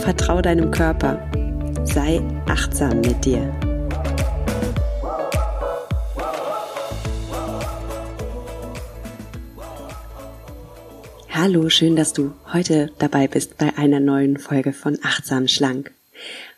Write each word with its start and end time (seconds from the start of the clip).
vertrau 0.00 0.40
deinem 0.40 0.70
Körper, 0.70 1.30
sei 1.84 2.22
achtsam 2.46 3.02
mit 3.02 3.22
dir. 3.24 3.54
Hallo, 11.28 11.68
schön, 11.68 11.96
dass 11.96 12.14
du 12.14 12.32
heute 12.52 12.90
dabei 12.98 13.28
bist 13.28 13.58
bei 13.58 13.76
einer 13.76 14.00
neuen 14.00 14.38
Folge 14.38 14.72
von 14.72 14.98
Achtsam 15.02 15.48
Schlank. 15.48 15.92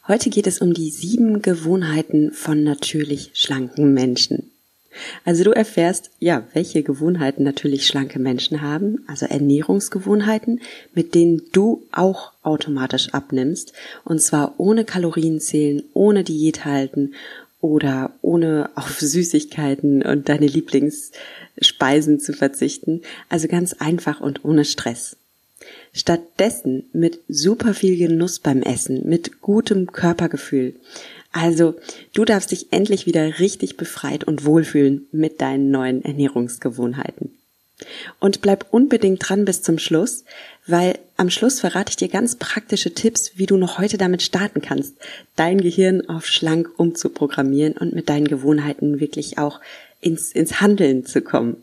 Heute 0.07 0.31
geht 0.31 0.47
es 0.47 0.61
um 0.61 0.73
die 0.73 0.91
sieben 0.91 1.43
Gewohnheiten 1.43 2.33
von 2.33 2.63
natürlich 2.63 3.31
schlanken 3.35 3.93
Menschen. 3.93 4.52
Also 5.25 5.45
du 5.45 5.51
erfährst, 5.51 6.11
ja, 6.19 6.45
welche 6.53 6.83
Gewohnheiten 6.83 7.43
natürlich 7.43 7.87
schlanke 7.87 8.19
Menschen 8.19 8.61
haben, 8.61 9.05
also 9.07 9.27
Ernährungsgewohnheiten, 9.27 10.61
mit 10.95 11.15
denen 11.15 11.43
du 11.53 11.83
auch 11.93 12.33
automatisch 12.43 13.11
abnimmst, 13.15 13.73
und 14.05 14.21
zwar 14.21 14.55
ohne 14.59 14.85
Kalorienzählen, 14.85 15.83
ohne 15.95 16.25
Diät 16.25 16.65
halten 16.65 17.15
oder 17.61 18.11
ohne 18.21 18.71
auf 18.75 19.01
Süßigkeiten 19.01 20.03
und 20.03 20.29
deine 20.29 20.47
Lieblingsspeisen 20.47 22.21
zu 22.21 22.33
verzichten, 22.33 23.03
also 23.29 23.49
ganz 23.49 23.73
einfach 23.75 24.21
und 24.21 24.45
ohne 24.45 24.65
Stress. 24.65 25.17
Stattdessen 25.93 26.85
mit 26.93 27.21
super 27.29 27.75
viel 27.75 27.97
Genuss 27.97 28.41
beim 28.41 28.63
Essen, 28.63 29.09
mit 29.09 29.41
gutem 29.41 29.93
Körpergefühl, 29.93 30.75
also, 31.33 31.75
du 32.13 32.25
darfst 32.25 32.53
dich 32.53 32.73
endlich 32.73 33.07
wieder 33.07 33.39
richtig 33.39 33.77
befreit 33.77 34.25
und 34.25 34.45
wohlfühlen 34.45 35.07
mit 35.13 35.41
deinen 35.41 35.71
neuen 35.71 36.05
Ernährungsgewohnheiten. 36.05 37.31
Und 38.21 38.43
bleib 38.43 38.67
unbedingt 38.71 39.29
dran 39.29 39.45
bis 39.45 39.63
zum 39.63 39.79
Schluss, 39.79 40.25
weil 40.67 40.99
am 41.17 41.31
Schluss 41.31 41.61
verrate 41.61 41.91
ich 41.91 41.97
dir 41.97 42.09
ganz 42.09 42.37
praktische 42.37 42.95
Tipps, 42.95 43.33
wie 43.37 43.47
du 43.47 43.57
noch 43.57 43.79
heute 43.79 43.99
damit 43.99 44.23
starten 44.23 44.61
kannst, 44.61 44.95
dein 45.35 45.61
Gehirn 45.61 46.09
auf 46.09 46.27
schlank 46.27 46.71
umzuprogrammieren 46.77 47.73
und 47.75 47.95
mit 47.95 48.09
deinen 48.09 48.29
Gewohnheiten 48.29 49.01
wirklich 49.01 49.39
auch 49.39 49.61
ins, 50.01 50.33
ins 50.33 50.61
Handeln 50.61 51.07
zu 51.07 51.23
kommen. 51.23 51.63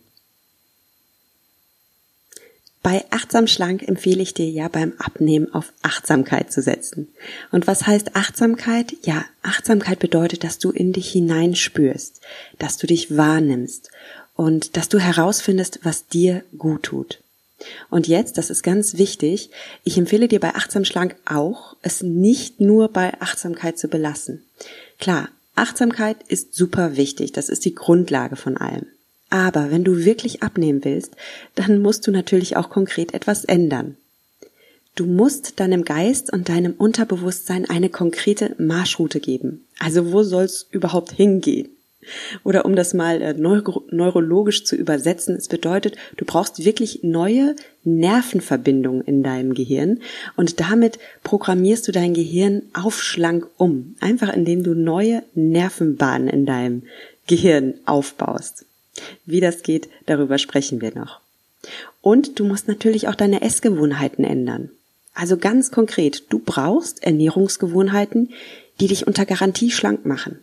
Bei 2.82 3.04
Achtsam 3.10 3.48
Schlank 3.48 3.86
empfehle 3.86 4.22
ich 4.22 4.34
dir 4.34 4.50
ja 4.50 4.70
beim 4.70 4.94
Abnehmen 5.00 5.54
auf 5.54 5.74
Achtsamkeit 5.82 6.52
zu 6.52 6.62
setzen. 6.62 7.10
Und 7.52 7.68
was 7.68 7.86
heißt 7.86 8.16
Achtsamkeit? 8.16 8.96
Ja, 9.04 9.26
Achtsamkeit 9.42 10.00
bedeutet, 10.00 10.46
dass 10.46 10.60
du 10.60 10.72
in 10.72 10.94
dich 10.94 11.12
hineinspürst, 11.12 12.22
dass 12.58 12.78
du 12.78 12.88
dich 12.88 13.18
wahrnimmst 13.18 13.90
und 14.36 14.78
dass 14.78 14.88
du 14.88 14.98
herausfindest, 14.98 15.82
was 15.84 16.08
dir 16.08 16.44
gut 16.58 16.84
tut. 16.84 17.22
Und 17.90 18.08
jetzt, 18.08 18.38
das 18.38 18.50
ist 18.50 18.64
ganz 18.64 18.98
wichtig, 18.98 19.50
ich 19.84 19.98
empfehle 19.98 20.30
dir 20.30 20.40
bei 20.40 20.56
Achtsam 20.56 20.86
Schlank 20.86 21.18
auch, 21.26 21.76
es 21.82 22.02
nicht 22.02 22.62
nur 22.62 22.88
bei 22.88 23.20
Achtsamkeit 23.20 23.78
zu 23.78 23.90
belassen. 23.90 24.46
Klar, 24.98 25.28
Achtsamkeit 25.56 26.18
ist 26.30 26.56
super 26.56 26.96
wichtig, 26.96 27.34
das 27.34 27.50
ist 27.50 27.66
die 27.66 27.76
Grundlage 27.76 28.38
von 28.38 28.56
allem. 28.56 28.86
Aber 29.30 29.72
wenn 29.72 29.84
du 29.84 30.06
wirklich 30.06 30.42
abnehmen 30.42 30.84
willst, 30.84 31.16
dann 31.56 31.82
musst 31.82 32.08
du 32.08 32.12
natürlich 32.12 32.58
auch 32.58 32.70
konkret 32.70 33.14
etwas 33.14 33.46
ändern. 33.46 33.98
Du 34.96 35.06
musst 35.06 35.60
deinem 35.60 35.86
Geist 35.86 36.34
und 36.34 36.50
deinem 36.50 36.74
Unterbewusstsein 36.74 37.70
eine 37.70 37.90
konkrete 37.90 38.56
Marschroute 38.58 39.20
geben. 39.20 39.66
Also 39.80 40.12
wo 40.12 40.24
soll's 40.24 40.68
überhaupt 40.72 41.12
hingehen? 41.12 41.70
Oder 42.44 42.66
um 42.66 42.76
das 42.76 42.94
mal 42.94 43.22
äh, 43.22 43.34
neuro 43.34 43.84
neurologisch 43.92 44.64
zu 44.64 44.76
übersetzen, 44.76 45.36
es 45.36 45.48
bedeutet, 45.48 45.96
du 46.18 46.26
brauchst 46.26 46.66
wirklich 46.66 47.02
neue 47.04 47.56
Nervenverbindungen 47.84 49.04
in 49.04 49.22
deinem 49.22 49.54
Gehirn 49.54 50.00
und 50.36 50.60
damit 50.60 50.98
programmierst 51.24 51.88
du 51.88 51.92
dein 51.92 52.14
Gehirn 52.14 52.64
auf 52.74 53.04
schlank 53.04 53.48
um. 53.58 53.96
Einfach 54.00 54.34
indem 54.34 54.64
du 54.64 54.74
neue 54.74 55.24
Nervenbahnen 55.36 56.30
in 56.30 56.46
deinem 56.46 56.84
Gehirn 57.28 57.76
aufbaust. 57.86 58.66
Wie 59.26 59.40
das 59.40 59.64
geht, 59.64 59.90
darüber 60.06 60.38
sprechen 60.38 60.82
wir 60.82 60.94
noch. 60.96 61.20
Und 62.02 62.40
du 62.40 62.46
musst 62.46 62.68
natürlich 62.68 63.08
auch 63.08 63.16
deine 63.16 63.42
Essgewohnheiten 63.42 64.24
ändern. 64.24 64.70
Also 65.14 65.38
ganz 65.38 65.72
konkret, 65.72 66.24
du 66.30 66.40
brauchst 66.40 67.04
Ernährungsgewohnheiten, 67.04 68.32
die 68.80 68.88
dich 68.88 69.06
unter 69.06 69.26
Garantie 69.26 69.72
schlank 69.72 70.06
machen. 70.06 70.40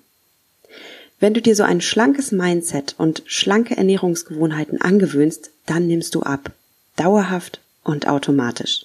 Wenn 1.19 1.33
du 1.33 1.41
dir 1.41 1.57
so 1.57 1.63
ein 1.63 1.81
schlankes 1.81 2.31
Mindset 2.31 2.95
und 2.99 3.23
schlanke 3.25 3.77
Ernährungsgewohnheiten 3.77 4.83
angewöhnst, 4.83 5.51
dann 5.65 5.87
nimmst 5.87 6.15
du 6.15 6.23
ab. 6.23 6.53
Dauerhaft 6.97 7.61
und 7.85 8.07
automatisch. 8.07 8.85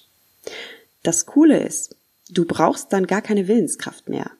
Das 1.02 1.26
Coole 1.26 1.58
ist, 1.58 1.94
du 2.30 2.46
brauchst 2.46 2.92
dann 2.92 3.06
gar 3.06 3.20
keine 3.20 3.48
Willenskraft 3.48 4.08
mehr. 4.08 4.30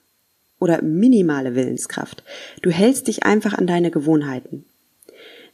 Oder 0.59 0.81
minimale 0.81 1.55
Willenskraft. 1.55 2.23
Du 2.61 2.71
hältst 2.71 3.07
dich 3.07 3.23
einfach 3.23 3.53
an 3.53 3.67
deine 3.67 3.91
Gewohnheiten. 3.91 4.65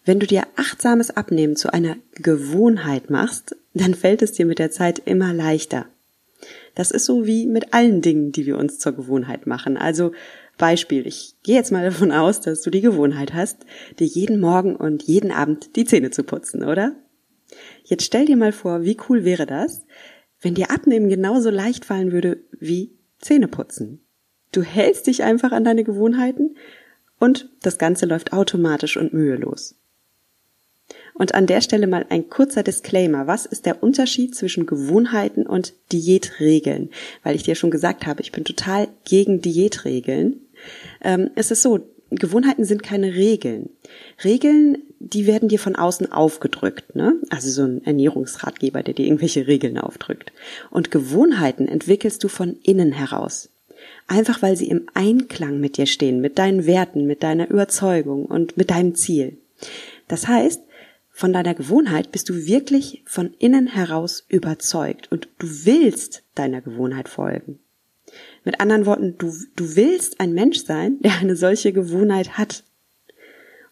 Wenn 0.06 0.20
du 0.20 0.28
dir 0.28 0.44
achtsames 0.56 1.12
Abnehmen 1.12 1.56
zu 1.56 1.74
einer 1.74 1.98
Gewohnheit 2.16 3.10
machst, 3.10 3.56
dann 3.74 3.94
fällt 3.94 4.22
es 4.22 4.32
dir 4.32 4.46
mit 4.46 4.60
der 4.60 4.72
Zeit 4.72 5.02
immer 5.06 5.34
leichter. 5.34 5.86
Das 6.76 6.92
ist 6.92 7.06
so 7.06 7.26
wie 7.26 7.46
mit 7.46 7.74
allen 7.74 8.02
Dingen, 8.02 8.32
die 8.32 8.46
wir 8.46 8.58
uns 8.58 8.80
zur 8.80 8.94
Gewohnheit 8.94 9.46
machen. 9.46 9.78
Also 9.78 10.14
Beispiel, 10.58 11.08
ich 11.08 11.36
gehe 11.44 11.56
jetzt 11.56 11.72
mal 11.72 11.84
davon 11.84 12.12
aus, 12.12 12.42
dass 12.42 12.62
du 12.62 12.70
die 12.70 12.82
Gewohnheit 12.82 13.34
hast, 13.34 13.66
dir 14.00 14.08
jeden 14.08 14.40
Morgen 14.40 14.76
und 14.76 15.04
jeden 15.04 15.32
Abend 15.32 15.76
die 15.76 15.86
Zähne 15.86 16.12
zu 16.12 16.24
putzen, 16.24 16.64
oder? 16.64 16.96
Jetzt 17.84 18.06
stell 18.06 18.26
dir 18.26 18.38
mal 18.38 18.52
vor, 18.52 18.84
wie 18.84 18.98
cool 19.10 19.26
wäre 19.26 19.46
das, 19.46 19.86
wenn 20.42 20.56
dir 20.56 20.72
Abnehmen 20.72 21.10
genauso 21.10 21.50
leicht 21.50 21.86
fallen 21.86 22.12
würde 22.12 22.44
wie 22.60 22.92
Zähne 23.20 23.48
putzen. 23.48 24.02
Du 24.52 24.62
hältst 24.62 25.08
dich 25.08 25.24
einfach 25.24 25.52
an 25.52 25.64
deine 25.64 25.84
Gewohnheiten 25.84 26.56
und 27.20 27.50
das 27.62 27.78
Ganze 27.78 28.06
läuft 28.06 28.34
automatisch 28.34 28.98
und 28.98 29.14
mühelos. 29.14 29.78
Und 31.19 31.35
an 31.35 31.47
der 31.47 31.59
Stelle 31.59 31.85
mal 31.85 32.06
ein 32.09 32.30
kurzer 32.30 32.63
Disclaimer. 32.63 33.28
Was 33.28 33.46
ist 33.46 33.66
der 33.66 33.84
Unterschied 33.84 34.35
zwischen 34.35 34.66
Gewohnheiten 34.66 35.46
und 35.46 35.74
Diätregeln? 35.91 36.90
Weil 37.24 37.35
ich 37.35 37.44
dir 37.44 37.56
schon 37.56 37.72
gesagt 37.72 38.07
habe, 38.07 38.22
ich 38.22 38.31
bin 38.31 38.46
total 38.46 38.88
gegen 39.03 39.41
Diätregeln. 39.41 40.40
Ähm, 41.03 41.30
es 41.35 41.52
ist 41.52 41.62
so, 41.62 41.81
Gewohnheiten 42.09 42.63
sind 42.63 42.84
keine 42.84 43.16
Regeln. 43.16 43.69
Regeln, 44.24 44.78
die 45.00 45.28
werden 45.28 45.50
dir 45.50 45.59
von 45.59 45.75
außen 45.75 46.09
aufgedrückt, 46.09 46.96
ne? 46.96 47.16
Also 47.30 47.50
so 47.50 47.63
ein 47.63 47.86
Ernährungsratgeber, 47.86 48.81
der 48.81 48.94
dir 48.94 49.06
irgendwelche 49.06 49.46
Regeln 49.46 49.78
aufdrückt. 49.78 50.31
Und 50.72 50.90
Gewohnheiten 50.90 51.68
entwickelst 51.68 52.24
du 52.24 52.30
von 52.30 52.57
innen 52.63 52.94
heraus. 52.94 53.50
Einfach 54.07 54.41
weil 54.41 54.56
sie 54.56 54.69
im 54.69 54.88
Einklang 54.94 55.59
mit 55.59 55.75
dir 55.75 55.86
stehen, 55.86 56.22
mit 56.22 56.40
deinen 56.40 56.66
Werten, 56.66 57.06
mit 57.06 57.24
deiner 57.24 57.50
Überzeugung 57.50 58.25
und 58.25 58.56
mit 58.56 58.69
deinem 58.72 58.96
Ziel. 58.96 59.38
Das 60.07 60.28
heißt, 60.28 60.63
von 61.19 61.34
deiner 61.34 61.53
Gewohnheit 61.53 62.13
bist 62.13 62.30
du 62.30 62.46
wirklich 62.46 63.03
von 63.06 63.34
innen 63.40 63.68
heraus 63.68 64.24
überzeugt 64.30 65.12
und 65.12 65.28
du 65.38 65.47
willst 65.66 66.24
deiner 66.34 66.62
Gewohnheit 66.62 67.10
folgen. 67.10 67.60
Mit 68.45 68.62
anderen 68.62 68.86
Worten, 68.86 69.16
du, 69.18 69.33
du 69.57 69.75
willst 69.75 70.21
ein 70.21 70.31
Mensch 70.31 70.63
sein, 70.63 70.98
der 71.01 71.18
eine 71.19 71.36
solche 71.36 71.74
Gewohnheit 71.74 72.38
hat. 72.38 72.63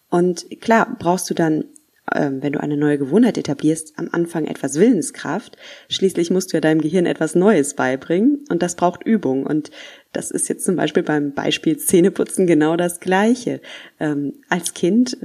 Und 0.09 0.59
klar, 0.59 0.97
brauchst 0.99 1.29
du 1.29 1.33
dann, 1.33 1.63
äh, 2.11 2.29
wenn 2.33 2.51
du 2.51 2.59
eine 2.59 2.75
neue 2.75 2.97
Gewohnheit 2.97 3.37
etablierst, 3.37 3.93
am 3.95 4.09
Anfang 4.11 4.43
etwas 4.43 4.77
Willenskraft. 4.77 5.55
Schließlich 5.87 6.29
musst 6.29 6.51
du 6.51 6.57
ja 6.57 6.61
deinem 6.61 6.81
Gehirn 6.81 7.05
etwas 7.05 7.33
Neues 7.33 7.75
beibringen 7.75 8.43
und 8.49 8.61
das 8.61 8.75
braucht 8.75 9.03
Übung. 9.03 9.45
Und 9.45 9.71
das 10.11 10.31
ist 10.31 10.49
jetzt 10.49 10.65
zum 10.65 10.75
Beispiel 10.75 11.03
beim 11.03 11.31
Beispiel 11.31 11.77
Zähneputzen 11.77 12.45
genau 12.45 12.75
das 12.75 12.99
Gleiche. 12.99 13.61
Ähm, 14.01 14.33
als 14.49 14.73
Kind 14.73 15.15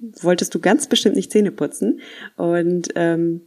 wolltest 0.00 0.54
du 0.54 0.58
ganz 0.58 0.86
bestimmt 0.86 1.16
nicht 1.16 1.32
Zähne 1.32 1.52
putzen. 1.52 2.00
Und 2.36 2.88
ähm, 2.94 3.42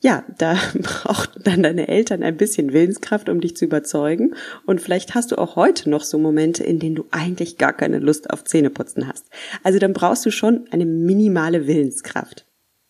ja, 0.00 0.24
da 0.38 0.58
brauchten 0.74 1.42
dann 1.42 1.62
deine 1.62 1.88
Eltern 1.88 2.22
ein 2.22 2.36
bisschen 2.36 2.72
Willenskraft, 2.72 3.28
um 3.28 3.40
dich 3.40 3.56
zu 3.56 3.66
überzeugen. 3.66 4.34
Und 4.66 4.80
vielleicht 4.80 5.14
hast 5.14 5.32
du 5.32 5.36
auch 5.36 5.56
heute 5.56 5.90
noch 5.90 6.04
so 6.04 6.18
Momente, 6.18 6.64
in 6.64 6.78
denen 6.78 6.96
du 6.96 7.04
eigentlich 7.10 7.58
gar 7.58 7.72
keine 7.72 7.98
Lust 7.98 8.30
auf 8.30 8.44
Zähneputzen 8.44 9.06
hast. 9.06 9.26
Also 9.62 9.78
dann 9.78 9.92
brauchst 9.92 10.24
du 10.24 10.30
schon 10.30 10.66
eine 10.70 10.86
minimale 10.86 11.66
Willenskraft. 11.66 12.46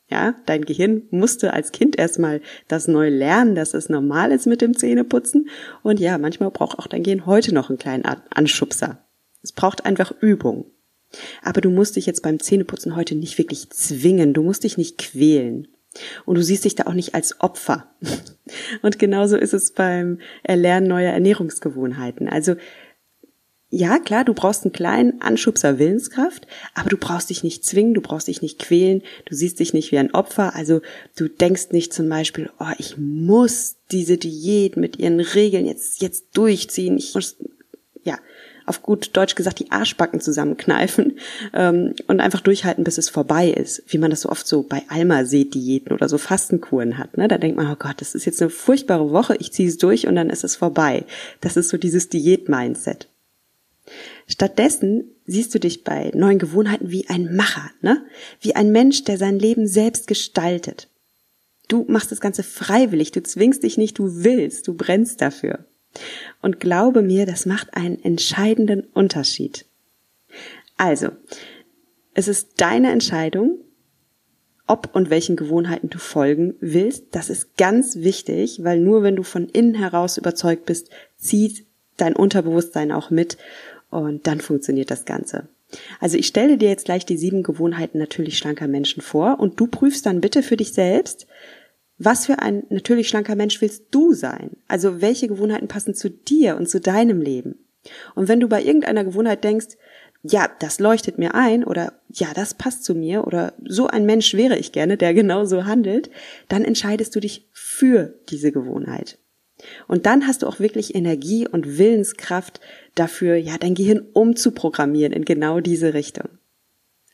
Ja, 0.08 0.34
dein 0.46 0.64
Gehirn 0.64 1.02
musste 1.10 1.52
als 1.52 1.70
Kind 1.70 1.96
erstmal 1.96 2.40
das 2.66 2.88
neu 2.88 3.08
lernen, 3.10 3.54
dass 3.54 3.74
es 3.74 3.88
normal 3.88 4.32
ist 4.32 4.46
mit 4.46 4.60
dem 4.60 4.76
Zähneputzen. 4.76 5.48
Und 5.84 6.00
ja, 6.00 6.18
manchmal 6.18 6.50
braucht 6.50 6.80
auch 6.80 6.88
dein 6.88 7.04
Gehirn 7.04 7.26
heute 7.26 7.54
noch 7.54 7.70
einen 7.70 7.78
kleinen 7.78 8.04
Anschubser. 8.04 9.04
Es 9.42 9.52
braucht 9.52 9.86
einfach 9.86 10.12
Übung. 10.20 10.66
Aber 11.42 11.60
du 11.60 11.70
musst 11.70 11.96
dich 11.96 12.06
jetzt 12.06 12.22
beim 12.22 12.40
Zähneputzen 12.40 12.96
heute 12.96 13.14
nicht 13.14 13.38
wirklich 13.38 13.70
zwingen. 13.70 14.34
Du 14.34 14.42
musst 14.42 14.64
dich 14.64 14.76
nicht 14.78 14.98
quälen. 14.98 15.68
Und 16.24 16.36
du 16.36 16.42
siehst 16.42 16.64
dich 16.64 16.76
da 16.76 16.86
auch 16.86 16.94
nicht 16.94 17.14
als 17.14 17.40
Opfer. 17.40 17.90
Und 18.82 18.98
genauso 18.98 19.36
ist 19.36 19.54
es 19.54 19.72
beim 19.72 20.20
Erlernen 20.42 20.88
neuer 20.88 21.12
Ernährungsgewohnheiten. 21.12 22.28
Also 22.28 22.54
ja, 23.72 24.00
klar, 24.00 24.24
du 24.24 24.34
brauchst 24.34 24.64
einen 24.64 24.72
kleinen 24.72 25.22
Anschubser 25.22 25.78
Willenskraft, 25.78 26.48
aber 26.74 26.90
du 26.90 26.96
brauchst 26.96 27.30
dich 27.30 27.44
nicht 27.44 27.64
zwingen, 27.64 27.94
du 27.94 28.00
brauchst 28.00 28.26
dich 28.26 28.42
nicht 28.42 28.58
quälen, 28.58 29.02
du 29.26 29.36
siehst 29.36 29.60
dich 29.60 29.72
nicht 29.72 29.92
wie 29.92 29.98
ein 29.98 30.12
Opfer, 30.12 30.56
also 30.56 30.80
du 31.16 31.28
denkst 31.28 31.68
nicht 31.70 31.92
zum 31.92 32.08
Beispiel, 32.08 32.50
oh, 32.58 32.72
ich 32.78 32.96
muss 32.98 33.76
diese 33.92 34.18
Diät 34.18 34.76
mit 34.76 34.98
ihren 34.98 35.20
Regeln 35.20 35.66
jetzt, 35.66 36.02
jetzt 36.02 36.36
durchziehen, 36.36 36.98
ich 36.98 37.14
muss, 37.14 37.36
ja, 38.02 38.18
auf 38.70 38.82
gut 38.82 39.10
Deutsch 39.14 39.34
gesagt, 39.34 39.58
die 39.58 39.70
Arschbacken 39.70 40.20
zusammenkneifen 40.20 41.18
ähm, 41.52 41.94
und 42.06 42.20
einfach 42.20 42.40
durchhalten, 42.40 42.84
bis 42.84 42.96
es 42.96 43.10
vorbei 43.10 43.50
ist, 43.50 43.82
wie 43.88 43.98
man 43.98 44.10
das 44.10 44.22
so 44.22 44.30
oft 44.30 44.46
so 44.46 44.62
bei 44.62 44.82
Alma 44.88 45.24
sieht, 45.24 45.54
Diäten 45.54 45.92
oder 45.92 46.08
so 46.08 46.16
Fastenkuren 46.16 46.96
hat. 46.96 47.18
Ne? 47.18 47.28
Da 47.28 47.36
denkt 47.36 47.56
man, 47.56 47.70
oh 47.70 47.76
Gott, 47.76 48.00
das 48.00 48.14
ist 48.14 48.24
jetzt 48.24 48.40
eine 48.40 48.50
furchtbare 48.50 49.10
Woche, 49.10 49.36
ich 49.36 49.52
ziehe 49.52 49.68
es 49.68 49.76
durch 49.76 50.06
und 50.06 50.14
dann 50.14 50.30
ist 50.30 50.44
es 50.44 50.56
vorbei. 50.56 51.04
Das 51.40 51.56
ist 51.56 51.68
so 51.68 51.76
dieses 51.76 52.08
Diät-Mindset. 52.08 53.08
Stattdessen 54.26 55.04
siehst 55.26 55.54
du 55.54 55.58
dich 55.58 55.82
bei 55.82 56.12
neuen 56.14 56.38
Gewohnheiten 56.38 56.90
wie 56.90 57.08
ein 57.08 57.34
Macher, 57.34 57.70
ne? 57.82 58.04
Wie 58.40 58.54
ein 58.54 58.70
Mensch, 58.70 59.04
der 59.04 59.18
sein 59.18 59.38
Leben 59.38 59.66
selbst 59.66 60.06
gestaltet. 60.06 60.88
Du 61.66 61.84
machst 61.88 62.12
das 62.12 62.20
Ganze 62.20 62.44
freiwillig, 62.44 63.10
du 63.10 63.22
zwingst 63.22 63.62
dich 63.64 63.78
nicht, 63.78 63.98
du 63.98 64.24
willst, 64.24 64.68
du 64.68 64.74
brennst 64.74 65.20
dafür. 65.20 65.64
Und 66.42 66.60
glaube 66.60 67.02
mir, 67.02 67.26
das 67.26 67.46
macht 67.46 67.74
einen 67.74 68.02
entscheidenden 68.02 68.84
Unterschied. 68.94 69.66
Also, 70.76 71.08
es 72.14 72.28
ist 72.28 72.60
deine 72.60 72.90
Entscheidung, 72.90 73.58
ob 74.66 74.94
und 74.94 75.10
welchen 75.10 75.36
Gewohnheiten 75.36 75.90
du 75.90 75.98
folgen 75.98 76.54
willst. 76.60 77.06
Das 77.10 77.28
ist 77.28 77.56
ganz 77.56 77.96
wichtig, 77.96 78.62
weil 78.62 78.78
nur 78.80 79.02
wenn 79.02 79.16
du 79.16 79.24
von 79.24 79.48
innen 79.48 79.74
heraus 79.74 80.16
überzeugt 80.16 80.64
bist, 80.64 80.90
zieht 81.16 81.66
dein 81.96 82.14
Unterbewusstsein 82.14 82.92
auch 82.92 83.10
mit 83.10 83.36
und 83.90 84.26
dann 84.26 84.40
funktioniert 84.40 84.90
das 84.90 85.04
Ganze. 85.04 85.48
Also 85.98 86.16
ich 86.16 86.26
stelle 86.26 86.56
dir 86.56 86.68
jetzt 86.68 86.84
gleich 86.84 87.04
die 87.04 87.16
sieben 87.16 87.42
Gewohnheiten 87.42 87.98
natürlich 87.98 88.38
schlanker 88.38 88.68
Menschen 88.68 89.02
vor 89.02 89.38
und 89.40 89.58
du 89.58 89.66
prüfst 89.66 90.06
dann 90.06 90.20
bitte 90.20 90.42
für 90.42 90.56
dich 90.56 90.72
selbst, 90.72 91.26
was 92.02 92.24
für 92.24 92.38
ein 92.38 92.64
natürlich 92.70 93.08
schlanker 93.08 93.36
Mensch 93.36 93.60
willst 93.60 93.84
du 93.90 94.14
sein? 94.14 94.56
Also 94.68 95.02
welche 95.02 95.28
Gewohnheiten 95.28 95.68
passen 95.68 95.94
zu 95.94 96.08
dir 96.08 96.56
und 96.56 96.66
zu 96.66 96.80
deinem 96.80 97.20
Leben? 97.20 97.56
Und 98.14 98.26
wenn 98.26 98.40
du 98.40 98.48
bei 98.48 98.62
irgendeiner 98.62 99.04
Gewohnheit 99.04 99.44
denkst, 99.44 99.76
ja, 100.22 100.48
das 100.60 100.80
leuchtet 100.80 101.18
mir 101.18 101.34
ein 101.34 101.62
oder 101.62 101.92
ja, 102.08 102.28
das 102.34 102.54
passt 102.54 102.84
zu 102.84 102.94
mir 102.94 103.26
oder 103.26 103.52
so 103.66 103.86
ein 103.86 104.06
Mensch 104.06 104.32
wäre 104.34 104.56
ich 104.56 104.72
gerne, 104.72 104.96
der 104.96 105.12
genauso 105.12 105.66
handelt, 105.66 106.10
dann 106.48 106.64
entscheidest 106.64 107.14
du 107.14 107.20
dich 107.20 107.48
für 107.52 108.14
diese 108.30 108.50
Gewohnheit. 108.50 109.18
Und 109.86 110.06
dann 110.06 110.26
hast 110.26 110.42
du 110.42 110.46
auch 110.46 110.58
wirklich 110.58 110.94
Energie 110.94 111.46
und 111.46 111.76
Willenskraft 111.76 112.60
dafür, 112.94 113.36
ja, 113.36 113.58
dein 113.58 113.74
Gehirn 113.74 114.00
umzuprogrammieren 114.14 115.12
in 115.12 115.26
genau 115.26 115.60
diese 115.60 115.92
Richtung. 115.92 116.28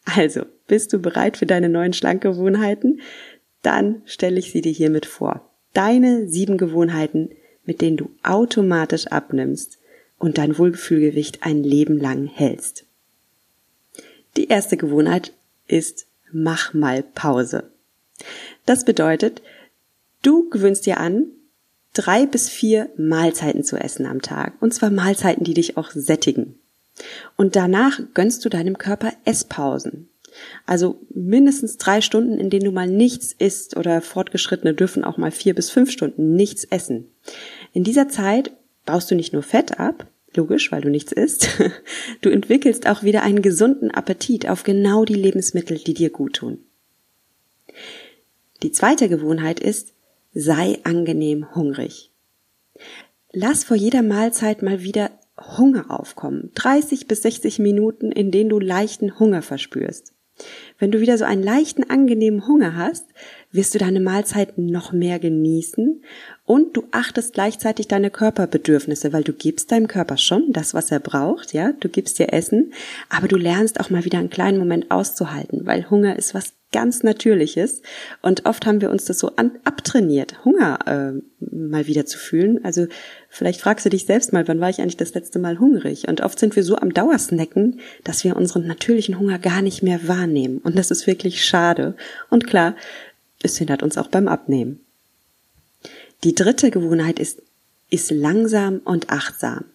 Also, 0.04 0.42
bist 0.68 0.92
du 0.92 1.00
bereit 1.00 1.36
für 1.36 1.46
deine 1.46 1.68
neuen 1.68 1.92
Schlankgewohnheiten? 1.92 3.00
Dann 3.66 4.02
stelle 4.04 4.38
ich 4.38 4.52
sie 4.52 4.60
dir 4.60 4.70
hiermit 4.70 5.06
vor. 5.06 5.50
Deine 5.72 6.28
sieben 6.28 6.56
Gewohnheiten, 6.56 7.30
mit 7.64 7.80
denen 7.80 7.96
du 7.96 8.10
automatisch 8.22 9.08
abnimmst 9.08 9.78
und 10.20 10.38
dein 10.38 10.56
Wohlgefühlgewicht 10.56 11.42
ein 11.42 11.64
Leben 11.64 11.98
lang 11.98 12.28
hältst. 12.28 12.84
Die 14.36 14.46
erste 14.46 14.76
Gewohnheit 14.76 15.32
ist, 15.66 16.06
mach 16.30 16.74
mal 16.74 17.02
Pause. 17.02 17.64
Das 18.66 18.84
bedeutet, 18.84 19.42
du 20.22 20.48
gewöhnst 20.48 20.86
dir 20.86 21.00
an, 21.00 21.26
drei 21.92 22.24
bis 22.24 22.48
vier 22.48 22.88
Mahlzeiten 22.96 23.64
zu 23.64 23.78
essen 23.78 24.06
am 24.06 24.22
Tag. 24.22 24.52
Und 24.62 24.74
zwar 24.74 24.90
Mahlzeiten, 24.90 25.42
die 25.42 25.54
dich 25.54 25.76
auch 25.76 25.90
sättigen. 25.90 26.60
Und 27.36 27.56
danach 27.56 27.98
gönnst 28.14 28.44
du 28.44 28.48
deinem 28.48 28.78
Körper 28.78 29.12
Esspausen. 29.24 30.08
Also 30.66 31.00
mindestens 31.14 31.76
drei 31.76 32.00
Stunden, 32.00 32.38
in 32.38 32.50
denen 32.50 32.64
du 32.64 32.72
mal 32.72 32.88
nichts 32.88 33.32
isst 33.32 33.76
oder 33.76 34.00
Fortgeschrittene 34.00 34.74
dürfen 34.74 35.04
auch 35.04 35.16
mal 35.16 35.30
vier 35.30 35.54
bis 35.54 35.70
fünf 35.70 35.90
Stunden 35.90 36.34
nichts 36.34 36.64
essen. 36.64 37.06
In 37.72 37.84
dieser 37.84 38.08
Zeit 38.08 38.52
baust 38.84 39.10
du 39.10 39.14
nicht 39.14 39.32
nur 39.32 39.42
Fett 39.42 39.78
ab, 39.78 40.06
logisch, 40.34 40.70
weil 40.72 40.82
du 40.82 40.90
nichts 40.90 41.12
isst, 41.12 41.48
du 42.20 42.30
entwickelst 42.30 42.86
auch 42.86 43.02
wieder 43.02 43.22
einen 43.22 43.42
gesunden 43.42 43.90
Appetit 43.90 44.48
auf 44.48 44.62
genau 44.62 45.04
die 45.04 45.14
Lebensmittel, 45.14 45.78
die 45.78 45.94
dir 45.94 46.10
gut 46.10 46.34
tun. 46.34 46.58
Die 48.62 48.72
zweite 48.72 49.08
Gewohnheit 49.08 49.60
ist, 49.60 49.92
sei 50.32 50.78
angenehm 50.84 51.54
hungrig. 51.54 52.10
Lass 53.32 53.64
vor 53.64 53.76
jeder 53.76 54.02
Mahlzeit 54.02 54.62
mal 54.62 54.82
wieder 54.82 55.10
Hunger 55.58 55.90
aufkommen. 55.90 56.50
30 56.54 57.06
bis 57.06 57.22
60 57.22 57.58
Minuten, 57.58 58.10
in 58.10 58.30
denen 58.30 58.48
du 58.48 58.58
leichten 58.58 59.18
Hunger 59.18 59.42
verspürst. 59.42 60.12
Wenn 60.78 60.90
du 60.90 61.00
wieder 61.00 61.16
so 61.16 61.24
einen 61.24 61.42
leichten, 61.42 61.88
angenehmen 61.88 62.46
Hunger 62.46 62.76
hast, 62.76 63.06
wirst 63.52 63.74
du 63.74 63.78
deine 63.78 64.00
Mahlzeiten 64.00 64.66
noch 64.66 64.92
mehr 64.92 65.18
genießen 65.18 66.02
und 66.44 66.76
du 66.76 66.84
achtest 66.90 67.32
gleichzeitig 67.32 67.88
deine 67.88 68.10
Körperbedürfnisse, 68.10 69.12
weil 69.12 69.24
du 69.24 69.32
gibst 69.32 69.72
deinem 69.72 69.88
Körper 69.88 70.18
schon 70.18 70.52
das, 70.52 70.74
was 70.74 70.90
er 70.90 71.00
braucht, 71.00 71.54
ja, 71.54 71.72
du 71.80 71.88
gibst 71.88 72.18
dir 72.18 72.32
Essen, 72.32 72.72
aber 73.08 73.28
du 73.28 73.36
lernst 73.36 73.80
auch 73.80 73.90
mal 73.90 74.04
wieder 74.04 74.18
einen 74.18 74.30
kleinen 74.30 74.58
Moment 74.58 74.90
auszuhalten, 74.90 75.64
weil 75.64 75.88
Hunger 75.88 76.16
ist 76.16 76.34
was 76.34 76.55
ganz 76.72 77.02
Natürliches 77.02 77.82
und 78.22 78.44
oft 78.44 78.66
haben 78.66 78.80
wir 78.80 78.90
uns 78.90 79.04
das 79.04 79.18
so 79.18 79.36
an, 79.36 79.52
abtrainiert, 79.64 80.44
Hunger 80.44 80.78
äh, 80.86 81.46
mal 81.54 81.86
wieder 81.86 82.06
zu 82.06 82.18
fühlen. 82.18 82.64
Also 82.64 82.86
vielleicht 83.28 83.60
fragst 83.60 83.86
du 83.86 83.90
dich 83.90 84.04
selbst 84.04 84.32
mal, 84.32 84.46
wann 84.48 84.60
war 84.60 84.68
ich 84.68 84.80
eigentlich 84.80 84.96
das 84.96 85.14
letzte 85.14 85.38
Mal 85.38 85.58
hungrig? 85.58 86.08
Und 86.08 86.20
oft 86.20 86.38
sind 86.38 86.56
wir 86.56 86.64
so 86.64 86.76
am 86.76 86.92
Dauersnacken, 86.92 87.80
dass 88.04 88.24
wir 88.24 88.36
unseren 88.36 88.66
natürlichen 88.66 89.18
Hunger 89.18 89.38
gar 89.38 89.62
nicht 89.62 89.82
mehr 89.82 90.08
wahrnehmen 90.08 90.58
und 90.58 90.76
das 90.76 90.90
ist 90.90 91.06
wirklich 91.06 91.44
schade. 91.44 91.94
Und 92.30 92.46
klar, 92.46 92.74
es 93.42 93.58
hindert 93.58 93.82
uns 93.82 93.96
auch 93.96 94.08
beim 94.08 94.28
Abnehmen. 94.28 94.80
Die 96.24 96.34
dritte 96.34 96.70
Gewohnheit 96.70 97.18
ist, 97.18 97.42
ist 97.90 98.10
langsam 98.10 98.80
und 98.84 99.10
achtsam. 99.10 99.66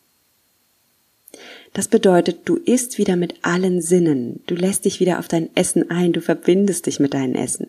Das 1.74 1.88
bedeutet, 1.88 2.42
du 2.46 2.58
isst 2.58 2.98
wieder 2.98 3.16
mit 3.16 3.36
allen 3.44 3.82
Sinnen, 3.82 4.42
du 4.46 4.56
lässt 4.56 4.86
dich 4.86 5.00
wieder 5.00 5.20
auf 5.20 5.28
dein 5.28 5.50
Essen 5.56 5.90
ein, 5.90 6.12
du 6.12 6.22
verbindest 6.22 6.86
dich 6.86 7.00
mit 7.00 7.14
deinem 7.14 7.36
Essen. 7.36 7.68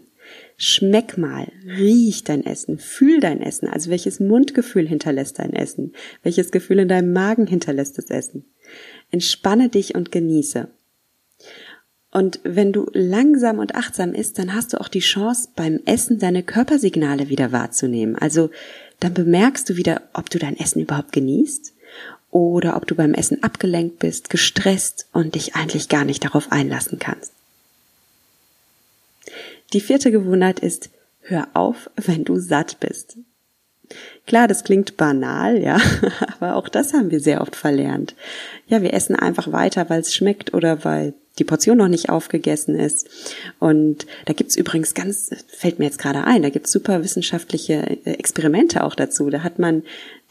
Schmeck 0.56 1.18
mal, 1.18 1.52
riech 1.66 2.24
dein 2.24 2.44
Essen, 2.44 2.78
fühl 2.78 3.20
dein 3.20 3.40
Essen, 3.40 3.68
also 3.68 3.90
welches 3.90 4.18
Mundgefühl 4.18 4.88
hinterlässt 4.88 5.38
dein 5.38 5.52
Essen, 5.52 5.92
welches 6.22 6.50
Gefühl 6.50 6.80
in 6.80 6.88
deinem 6.88 7.12
Magen 7.12 7.46
hinterlässt 7.46 7.98
das 7.98 8.10
Essen. 8.10 8.44
Entspanne 9.10 9.68
dich 9.68 9.94
und 9.94 10.10
genieße. 10.10 10.68
Und 12.10 12.40
wenn 12.44 12.72
du 12.72 12.90
langsam 12.92 13.58
und 13.58 13.74
achtsam 13.74 14.14
isst, 14.14 14.38
dann 14.38 14.54
hast 14.54 14.72
du 14.72 14.80
auch 14.80 14.88
die 14.88 15.00
Chance, 15.00 15.48
beim 15.56 15.80
Essen 15.86 16.18
deine 16.18 16.42
Körpersignale 16.42 17.28
wieder 17.28 17.52
wahrzunehmen. 17.52 18.16
Also 18.16 18.50
dann 19.00 19.14
bemerkst 19.14 19.68
du 19.68 19.76
wieder, 19.76 20.02
ob 20.12 20.28
du 20.28 20.38
dein 20.38 20.58
Essen 20.58 20.80
überhaupt 20.80 21.12
genießt 21.12 21.74
oder 22.32 22.76
ob 22.76 22.86
du 22.86 22.96
beim 22.96 23.14
Essen 23.14 23.44
abgelenkt 23.44 24.00
bist, 24.00 24.30
gestresst 24.30 25.06
und 25.12 25.36
dich 25.36 25.54
eigentlich 25.54 25.88
gar 25.88 26.04
nicht 26.04 26.24
darauf 26.24 26.50
einlassen 26.50 26.98
kannst. 26.98 27.32
Die 29.72 29.80
vierte 29.80 30.10
Gewohnheit 30.10 30.58
ist, 30.58 30.90
hör 31.20 31.48
auf, 31.54 31.88
wenn 31.96 32.24
du 32.24 32.38
satt 32.38 32.80
bist. 32.80 33.18
Klar, 34.26 34.48
das 34.48 34.64
klingt 34.64 34.96
banal, 34.96 35.58
ja, 35.58 35.78
aber 36.38 36.56
auch 36.56 36.68
das 36.68 36.94
haben 36.94 37.10
wir 37.10 37.20
sehr 37.20 37.42
oft 37.42 37.54
verlernt. 37.54 38.14
Ja, 38.66 38.82
wir 38.82 38.94
essen 38.94 39.14
einfach 39.14 39.52
weiter, 39.52 39.90
weil 39.90 40.00
es 40.00 40.14
schmeckt 40.14 40.54
oder 40.54 40.84
weil 40.84 41.14
die 41.38 41.44
Portion 41.44 41.78
noch 41.78 41.88
nicht 41.88 42.10
aufgegessen 42.10 42.74
ist. 42.74 43.08
Und 43.58 44.06
da 44.26 44.32
gibt's 44.32 44.56
übrigens 44.56 44.94
ganz, 44.94 45.30
fällt 45.48 45.78
mir 45.78 45.86
jetzt 45.86 45.98
gerade 45.98 46.24
ein, 46.24 46.42
da 46.42 46.50
gibt's 46.50 46.72
super 46.72 47.02
wissenschaftliche 47.02 47.98
äh, 48.04 48.12
Experimente 48.12 48.84
auch 48.84 48.94
dazu. 48.94 49.30
Da 49.30 49.42
hat 49.42 49.58
man 49.58 49.82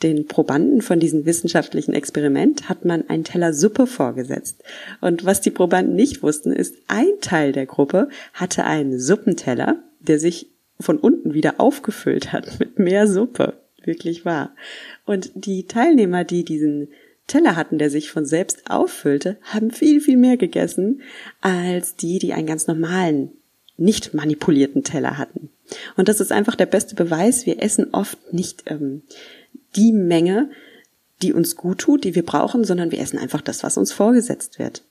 den 0.04 0.28
Probanden 0.28 0.82
von 0.82 1.00
diesem 1.00 1.26
wissenschaftlichen 1.26 1.94
Experiment, 1.94 2.70
hat 2.70 2.86
man 2.86 3.08
einen 3.10 3.24
Teller 3.24 3.54
Suppe 3.54 3.88
vorgesetzt. 3.88 4.64
Und 5.00 5.26
was 5.26 5.42
die 5.42 5.52
Probanden 5.52 5.96
nicht 5.96 6.24
wussten, 6.24 6.52
ist, 6.52 6.76
ein 6.88 7.20
Teil 7.22 7.52
der 7.52 7.66
Gruppe 7.66 8.10
hatte 8.34 8.64
einen 8.64 9.00
Suppenteller, 9.00 9.78
der 10.00 10.20
sich 10.20 10.48
von 10.80 10.98
unten 10.98 11.34
wieder 11.34 11.60
aufgefüllt 11.60 12.34
hat 12.34 12.60
mit 12.60 12.80
mehr 12.80 13.08
Suppe. 13.08 13.54
Wirklich 13.84 14.26
wahr. 14.26 14.56
Und 15.06 15.32
die 15.34 15.66
Teilnehmer, 15.66 16.24
die 16.24 16.44
diesen 16.44 16.90
Teller 17.28 17.56
hatten, 17.56 17.78
der 17.78 17.90
sich 17.90 18.12
von 18.12 18.26
selbst 18.26 18.70
auffüllte, 18.70 19.38
haben 19.42 19.72
viel, 19.72 20.02
viel 20.02 20.18
mehr 20.18 20.38
gegessen 20.38 21.02
als 21.40 21.96
die, 21.96 22.20
die 22.20 22.34
einen 22.34 22.48
ganz 22.48 22.68
normalen 22.68 23.32
nicht 23.78 24.14
manipulierten 24.14 24.84
Teller 24.84 25.18
hatten. 25.18 25.50
Und 25.96 26.10
das 26.10 26.20
ist 26.20 26.32
einfach 26.32 26.56
der 26.56 26.66
beste 26.66 26.96
Beweis. 26.96 27.46
Wir 27.46 27.62
essen 27.62 27.94
oft 27.94 28.34
nicht 28.34 28.64
ähm, 28.68 29.04
die 29.76 29.94
Menge, 29.94 30.50
die 31.22 31.34
uns 31.34 31.56
gut 31.56 31.80
tut, 31.80 32.04
die 32.04 32.16
wir 32.16 32.26
brauchen, 32.26 32.64
sondern 32.64 32.92
wir 32.92 33.00
essen 33.00 33.18
einfach 33.18 33.42
das, 33.42 33.64
was 33.64 33.78
uns 33.78 33.92
vorgesetzt 33.92 34.60
wird. 34.60 34.84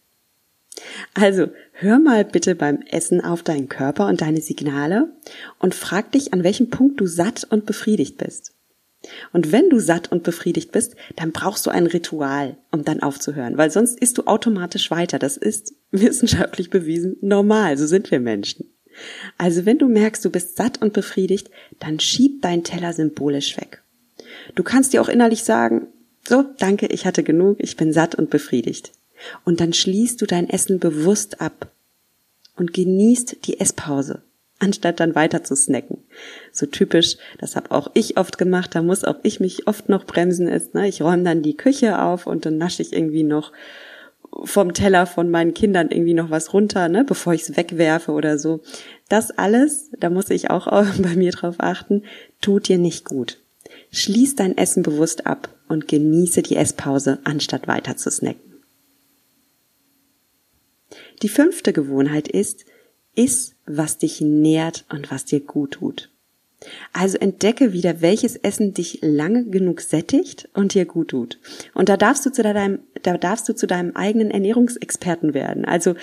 Also 1.15 1.49
hör 1.73 1.99
mal 1.99 2.25
bitte 2.25 2.55
beim 2.55 2.83
Essen 2.83 3.21
auf 3.21 3.43
deinen 3.43 3.69
Körper 3.69 4.07
und 4.07 4.21
deine 4.21 4.41
Signale 4.41 5.11
und 5.59 5.75
frag 5.75 6.13
dich, 6.13 6.33
an 6.33 6.45
welchem 6.45 6.71
Punkt 6.71 7.01
du 7.01 7.07
satt 7.07 7.47
und 7.51 7.67
befriedigt 7.67 8.17
bist. 8.19 8.53
Und 9.33 9.50
wenn 9.50 9.71
du 9.71 9.78
satt 9.78 10.12
und 10.12 10.23
befriedigt 10.23 10.73
bist, 10.73 10.95
dann 11.16 11.33
brauchst 11.33 11.66
du 11.66 11.71
ein 11.71 11.87
Ritual, 11.87 12.57
um 12.71 12.85
dann 12.85 13.02
aufzuhören, 13.02 13.57
weil 13.57 13.71
sonst 13.71 13.99
isst 13.99 14.19
du 14.19 14.25
automatisch 14.25 14.90
weiter. 14.90 15.19
Das 15.19 15.37
ist 15.37 15.75
wissenschaftlich 15.90 16.71
bewiesen 16.71 17.16
normal, 17.21 17.78
so 17.78 17.87
sind 17.87 18.11
wir 18.11 18.21
Menschen. 18.21 18.66
Also 19.38 19.64
wenn 19.64 19.78
du 19.78 19.88
merkst, 19.88 20.25
du 20.25 20.30
bist 20.30 20.57
satt 20.57 20.83
und 20.83 20.92
befriedigt, 20.92 21.50
dann 21.78 22.00
schieb 22.00 22.42
deinen 22.42 22.64
Teller 22.64 22.92
symbolisch 22.92 23.57
weg. 23.57 23.83
Du 24.54 24.62
kannst 24.62 24.92
dir 24.92 25.00
auch 25.00 25.09
innerlich 25.09 25.45
sagen, 25.45 25.87
so, 26.28 26.45
danke, 26.59 26.87
ich 26.87 27.07
hatte 27.07 27.23
genug, 27.23 27.57
ich 27.61 27.76
bin 27.76 27.92
satt 27.92 28.14
und 28.14 28.30
befriedigt. 28.30 28.92
Und 29.45 29.61
dann 29.61 29.73
schließt 29.73 30.21
du 30.21 30.26
dein 30.26 30.49
Essen 30.49 30.78
bewusst 30.78 31.40
ab 31.40 31.71
und 32.57 32.73
genießt 32.75 33.47
die 33.47 33.61
Esspause, 33.61 34.23
anstatt 34.61 35.00
dann 35.00 35.14
weiter 35.14 35.43
zu 35.43 35.57
snacken. 35.57 35.99
So 36.52 36.67
typisch, 36.67 37.17
das 37.38 37.57
habe 37.57 37.71
auch 37.71 37.90
ich 37.95 38.17
oft 38.17 38.38
gemacht, 38.38 38.75
da 38.75 38.83
muss 38.83 39.05
auch 39.05 39.17
ich 39.23 39.40
mich 39.40 39.67
oft 39.67 39.88
noch 39.88 40.05
bremsen 40.05 40.49
ist. 40.49 40.75
Ne? 40.75 40.88
Ich 40.88 41.02
räume 41.02 41.25
dann 41.25 41.43
die 41.43 41.57
Küche 41.57 42.00
auf 42.02 42.26
und 42.26 42.47
dann 42.47 42.59
nasche 42.59 42.83
ich 42.83 42.93
irgendwie 42.93 43.25
noch 43.25 43.52
vom 44.45 44.75
Teller 44.75 45.07
von 45.07 45.31
meinen 45.31 45.55
Kindern 45.55 45.90
irgendwie 45.90 46.14
noch 46.14 46.31
was 46.31 46.52
runter, 46.52 46.88
ne, 46.88 47.05
bevor 47.05 47.35
ich 47.35 47.43
es 47.43 47.57
wegwerfe 47.57 48.12
oder 48.12 48.38
so. 48.38 48.61
Das 49.09 49.31
alles, 49.33 49.90
da 49.99 50.09
muss 50.09 50.31
ich 50.31 50.50
auch 50.50 50.67
bei 50.99 51.17
mir 51.17 51.33
drauf 51.33 51.57
achten, 51.59 52.05
tut 52.40 52.69
dir 52.69 52.79
nicht 52.79 53.05
gut. 53.05 53.38
Schließ 53.90 54.37
dein 54.37 54.57
Essen 54.57 54.83
bewusst 54.83 55.26
ab 55.26 55.49
und 55.69 55.88
genieße 55.88 56.43
die 56.43 56.57
Esspause, 56.57 57.19
anstatt 57.25 57.67
weiter 57.67 57.97
zu 57.97 58.11
snacken. 58.11 58.40
Die 61.23 61.29
fünfte 61.29 61.73
Gewohnheit 61.73 62.29
ist, 62.29 62.64
iss, 63.14 63.55
was 63.67 63.99
dich 63.99 64.21
nährt 64.21 64.85
und 64.90 65.11
was 65.11 65.25
dir 65.25 65.40
gut 65.40 65.73
tut. 65.73 66.11
Also 66.93 67.17
entdecke 67.19 67.73
wieder, 67.73 68.02
welches 68.02 68.37
Essen 68.37 68.75
dich 68.75 68.99
lange 69.00 69.47
genug 69.47 69.81
sättigt 69.81 70.49
und 70.52 70.75
dir 70.75 70.85
gut 70.85 71.09
tut. 71.09 71.38
Und 71.75 71.88
da 71.88 71.97
darfst 71.97 72.26
du 72.26 72.31
zu 72.31 72.43
deinem, 72.43 72.81
da 73.02 73.17
darfst 73.17 73.49
du 73.49 73.55
zu 73.55 73.67
deinem 73.67 73.97
eigenen 73.97 74.31
Ernährungsexperten 74.31 75.33
werden. 75.33 75.64
Also 75.64 75.95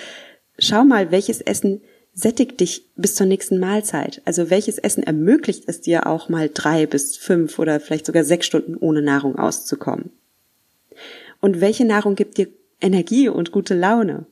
schau 0.58 0.84
mal, 0.84 1.12
welches 1.12 1.40
Essen 1.40 1.80
sättigt 2.12 2.58
dich 2.58 2.88
bis 2.96 3.14
zur 3.14 3.26
nächsten 3.26 3.60
Mahlzeit. 3.60 4.20
Also 4.24 4.50
welches 4.50 4.78
Essen 4.78 5.04
ermöglicht 5.04 5.64
es 5.68 5.80
dir 5.80 6.08
auch 6.08 6.28
mal 6.28 6.50
drei 6.52 6.86
bis 6.86 7.16
fünf 7.16 7.60
oder 7.60 7.78
vielleicht 7.78 8.06
sogar 8.06 8.24
sechs 8.24 8.46
Stunden 8.46 8.76
ohne 8.76 9.02
Nahrung 9.02 9.36
auszukommen? 9.36 10.10
Und 11.40 11.60
welche 11.60 11.84
Nahrung 11.84 12.16
gibt 12.16 12.38
dir 12.38 12.48
Energie 12.80 13.28
und 13.28 13.52
gute 13.52 13.74
Laune? 13.74 14.26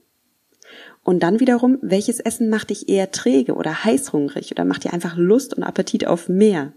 Und 1.06 1.20
dann 1.20 1.38
wiederum, 1.38 1.78
welches 1.82 2.18
Essen 2.18 2.48
macht 2.48 2.70
dich 2.70 2.88
eher 2.88 3.12
träge 3.12 3.54
oder 3.54 3.84
heißhungrig 3.84 4.50
oder 4.50 4.64
macht 4.64 4.82
dir 4.82 4.92
einfach 4.92 5.16
Lust 5.16 5.54
und 5.54 5.62
Appetit 5.62 6.04
auf 6.04 6.28
mehr? 6.28 6.72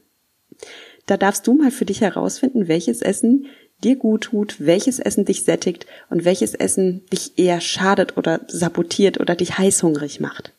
Da 1.08 1.18
darfst 1.18 1.48
du 1.48 1.54
mal 1.56 1.72
für 1.72 1.86
dich 1.86 2.02
herausfinden, 2.02 2.68
welches 2.68 3.02
Essen 3.02 3.48
dir 3.84 3.96
gut 3.96 4.26
tut, 4.26 4.58
welches 4.60 5.00
Essen 5.00 5.26
dich 5.26 5.46
sättigt 5.46 5.88
und 6.12 6.26
welches 6.26 6.54
Essen 6.54 7.04
dich 7.12 7.40
eher 7.40 7.60
schadet 7.60 8.18
oder 8.18 8.42
sabotiert 8.48 9.20
oder 9.20 9.34
dich 9.34 9.58
heißhungrig 9.58 10.20
macht. 10.20 10.54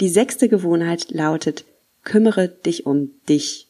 Die 0.00 0.08
sechste 0.08 0.48
Gewohnheit 0.48 1.12
lautet, 1.12 1.66
kümmere 2.02 2.48
dich 2.48 2.84
um 2.84 3.12
dich. 3.28 3.68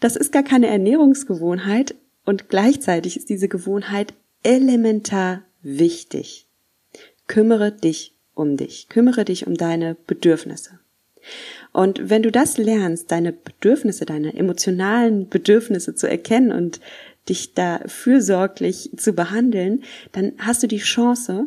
Das 0.00 0.16
ist 0.16 0.32
gar 0.32 0.42
keine 0.42 0.66
Ernährungsgewohnheit 0.66 1.94
und 2.24 2.48
gleichzeitig 2.48 3.16
ist 3.16 3.28
diese 3.28 3.46
Gewohnheit 3.46 4.14
elementar 4.42 5.44
wichtig. 5.62 6.46
Kümmere 7.26 7.72
dich 7.72 8.14
um 8.34 8.56
dich. 8.56 8.88
Kümmere 8.88 9.24
dich 9.24 9.46
um 9.46 9.54
deine 9.54 9.96
Bedürfnisse. 10.06 10.78
Und 11.72 12.08
wenn 12.08 12.22
du 12.22 12.32
das 12.32 12.56
lernst, 12.56 13.10
deine 13.10 13.32
Bedürfnisse, 13.32 14.06
deine 14.06 14.34
emotionalen 14.34 15.28
Bedürfnisse 15.28 15.94
zu 15.94 16.08
erkennen 16.08 16.52
und 16.52 16.80
dich 17.28 17.54
da 17.54 17.80
fürsorglich 17.86 18.90
zu 18.96 19.12
behandeln, 19.12 19.84
dann 20.12 20.32
hast 20.38 20.62
du 20.62 20.66
die 20.66 20.78
Chance, 20.78 21.46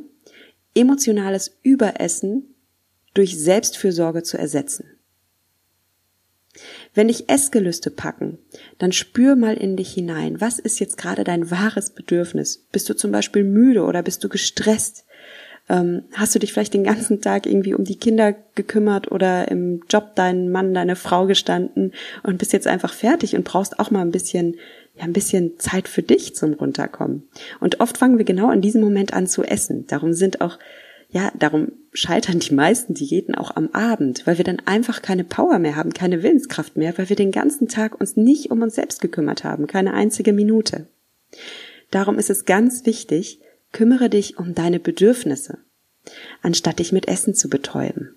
emotionales 0.76 1.58
Überessen 1.64 2.56
durch 3.14 3.38
Selbstfürsorge 3.38 4.24
zu 4.24 4.38
ersetzen. 4.38 4.86
Wenn 6.94 7.08
dich 7.08 7.30
Essgelüste 7.30 7.90
packen, 7.90 8.38
dann 8.78 8.92
spür 8.92 9.36
mal 9.36 9.56
in 9.56 9.78
dich 9.78 9.94
hinein. 9.94 10.42
Was 10.42 10.60
ist 10.60 10.80
jetzt 10.80 10.98
gerade 10.98 11.24
dein 11.24 11.50
wahres 11.50 11.92
Bedürfnis? 11.92 12.66
Bist 12.72 12.90
du 12.90 12.96
zum 12.96 13.12
Beispiel 13.12 13.44
müde 13.44 13.84
oder 13.84 14.04
bist 14.04 14.24
du 14.24 14.30
gestresst? 14.30 15.06
Ähm, 15.70 16.04
hast 16.14 16.36
du 16.36 16.40
dich 16.40 16.52
vielleicht 16.52 16.74
den 16.74 16.84
ganzen 16.84 17.22
Tag 17.22 17.46
irgendwie 17.46 17.74
um 17.74 17.86
die 17.86 17.96
Kinder 17.96 18.34
gekümmert 18.56 19.10
oder 19.12 19.50
im 19.50 19.84
Job 19.90 20.16
deinen 20.16 20.52
Mann, 20.52 20.74
deine 20.74 20.98
Frau 20.98 21.28
gestanden 21.28 21.94
und 22.24 22.38
bist 22.38 22.52
jetzt 22.52 22.68
einfach 22.68 22.94
fertig 22.94 23.36
und 23.36 23.46
brauchst 23.46 23.80
auch 23.80 23.90
mal 23.90 24.02
ein 24.02 24.12
bisschen, 24.12 24.58
ja, 24.96 25.04
ein 25.04 25.14
bisschen 25.14 25.60
Zeit 25.60 25.88
für 25.88 26.04
dich 26.04 26.36
zum 26.36 26.54
Runterkommen. 26.54 27.24
Und 27.62 27.80
oft 27.80 27.98
fangen 27.98 28.18
wir 28.18 28.26
genau 28.26 28.52
in 28.52 28.62
diesem 28.62 28.82
Moment 28.82 29.14
an 29.14 29.28
zu 29.28 29.44
essen. 29.44 29.88
Darum 29.88 30.12
sind 30.14 30.42
auch 30.42 30.60
ja, 31.12 31.32
darum 31.38 31.74
scheitern 31.94 32.40
die 32.40 32.54
meisten 32.54 32.94
Diäten 32.94 33.36
auch 33.36 33.56
am 33.56 33.70
Abend, 33.74 34.26
weil 34.26 34.38
wir 34.38 34.46
dann 34.46 34.62
einfach 34.66 35.02
keine 35.02 35.24
Power 35.24 35.60
mehr 35.60 35.76
haben, 35.76 35.94
keine 35.94 36.24
Willenskraft 36.24 36.78
mehr, 36.78 36.98
weil 36.98 37.10
wir 37.10 37.16
den 37.16 37.32
ganzen 37.32 37.68
Tag 37.68 38.00
uns 38.00 38.16
nicht 38.16 38.50
um 38.50 38.62
uns 38.62 38.76
selbst 38.76 39.02
gekümmert 39.02 39.44
haben, 39.44 39.68
keine 39.68 39.94
einzige 39.94 40.32
Minute. 40.32 40.88
Darum 41.90 42.18
ist 42.18 42.30
es 42.30 42.46
ganz 42.46 42.86
wichtig, 42.86 43.40
kümmere 43.74 44.10
dich 44.10 44.38
um 44.38 44.56
deine 44.56 44.80
Bedürfnisse, 44.80 45.58
anstatt 46.42 46.80
dich 46.80 46.92
mit 46.94 47.08
Essen 47.08 47.36
zu 47.36 47.50
betäuben. 47.50 48.16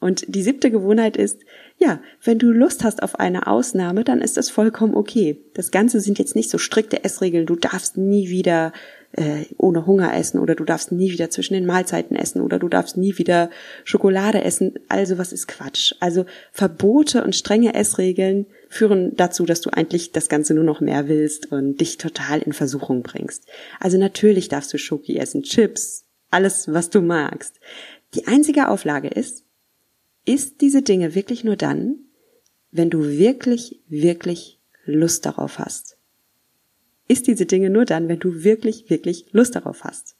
Und 0.00 0.24
die 0.26 0.42
siebte 0.42 0.70
Gewohnheit 0.70 1.16
ist, 1.16 1.40
ja, 1.78 2.00
wenn 2.24 2.38
du 2.38 2.50
Lust 2.50 2.82
hast 2.82 3.02
auf 3.02 3.20
eine 3.20 3.46
Ausnahme, 3.46 4.04
dann 4.04 4.20
ist 4.20 4.36
das 4.36 4.50
vollkommen 4.50 4.94
okay. 4.94 5.38
Das 5.54 5.70
Ganze 5.70 6.00
sind 6.00 6.18
jetzt 6.18 6.34
nicht 6.34 6.50
so 6.50 6.58
strikte 6.58 7.04
Essregeln, 7.04 7.46
du 7.46 7.56
darfst 7.56 7.96
nie 7.96 8.30
wieder 8.30 8.72
äh, 9.12 9.46
ohne 9.56 9.86
Hunger 9.86 10.14
essen 10.14 10.38
oder 10.38 10.54
du 10.54 10.64
darfst 10.64 10.92
nie 10.92 11.10
wieder 11.10 11.30
zwischen 11.30 11.54
den 11.54 11.66
Mahlzeiten 11.66 12.16
essen 12.16 12.40
oder 12.40 12.58
du 12.58 12.68
darfst 12.68 12.96
nie 12.96 13.18
wieder 13.18 13.50
Schokolade 13.84 14.42
essen. 14.42 14.74
Also 14.88 15.18
was 15.18 15.32
ist 15.32 15.48
Quatsch? 15.48 15.94
Also 16.00 16.26
Verbote 16.52 17.24
und 17.24 17.34
strenge 17.34 17.74
Essregeln 17.74 18.46
führen 18.68 19.16
dazu, 19.16 19.46
dass 19.46 19.60
du 19.60 19.70
eigentlich 19.70 20.12
das 20.12 20.28
Ganze 20.28 20.54
nur 20.54 20.64
noch 20.64 20.80
mehr 20.80 21.08
willst 21.08 21.50
und 21.50 21.80
dich 21.80 21.98
total 21.98 22.40
in 22.40 22.52
Versuchung 22.52 23.02
bringst. 23.02 23.46
Also 23.80 23.98
natürlich 23.98 24.48
darfst 24.48 24.72
du 24.72 24.78
Schoki 24.78 25.16
essen, 25.16 25.42
Chips, 25.42 26.04
alles, 26.30 26.72
was 26.72 26.90
du 26.90 27.00
magst. 27.00 27.58
Die 28.14 28.26
einzige 28.26 28.68
Auflage 28.68 29.08
ist, 29.08 29.44
isst 30.24 30.60
diese 30.60 30.82
Dinge 30.82 31.14
wirklich 31.14 31.42
nur 31.42 31.56
dann, 31.56 31.96
wenn 32.70 32.90
du 32.90 33.02
wirklich, 33.02 33.80
wirklich 33.88 34.60
Lust 34.84 35.26
darauf 35.26 35.58
hast 35.58 35.96
isst 37.10 37.26
diese 37.26 37.46
Dinge 37.46 37.70
nur 37.70 37.84
dann, 37.84 38.08
wenn 38.08 38.20
du 38.20 38.44
wirklich, 38.44 38.88
wirklich 38.88 39.26
Lust 39.32 39.56
darauf 39.56 39.84
hast. 39.84 40.14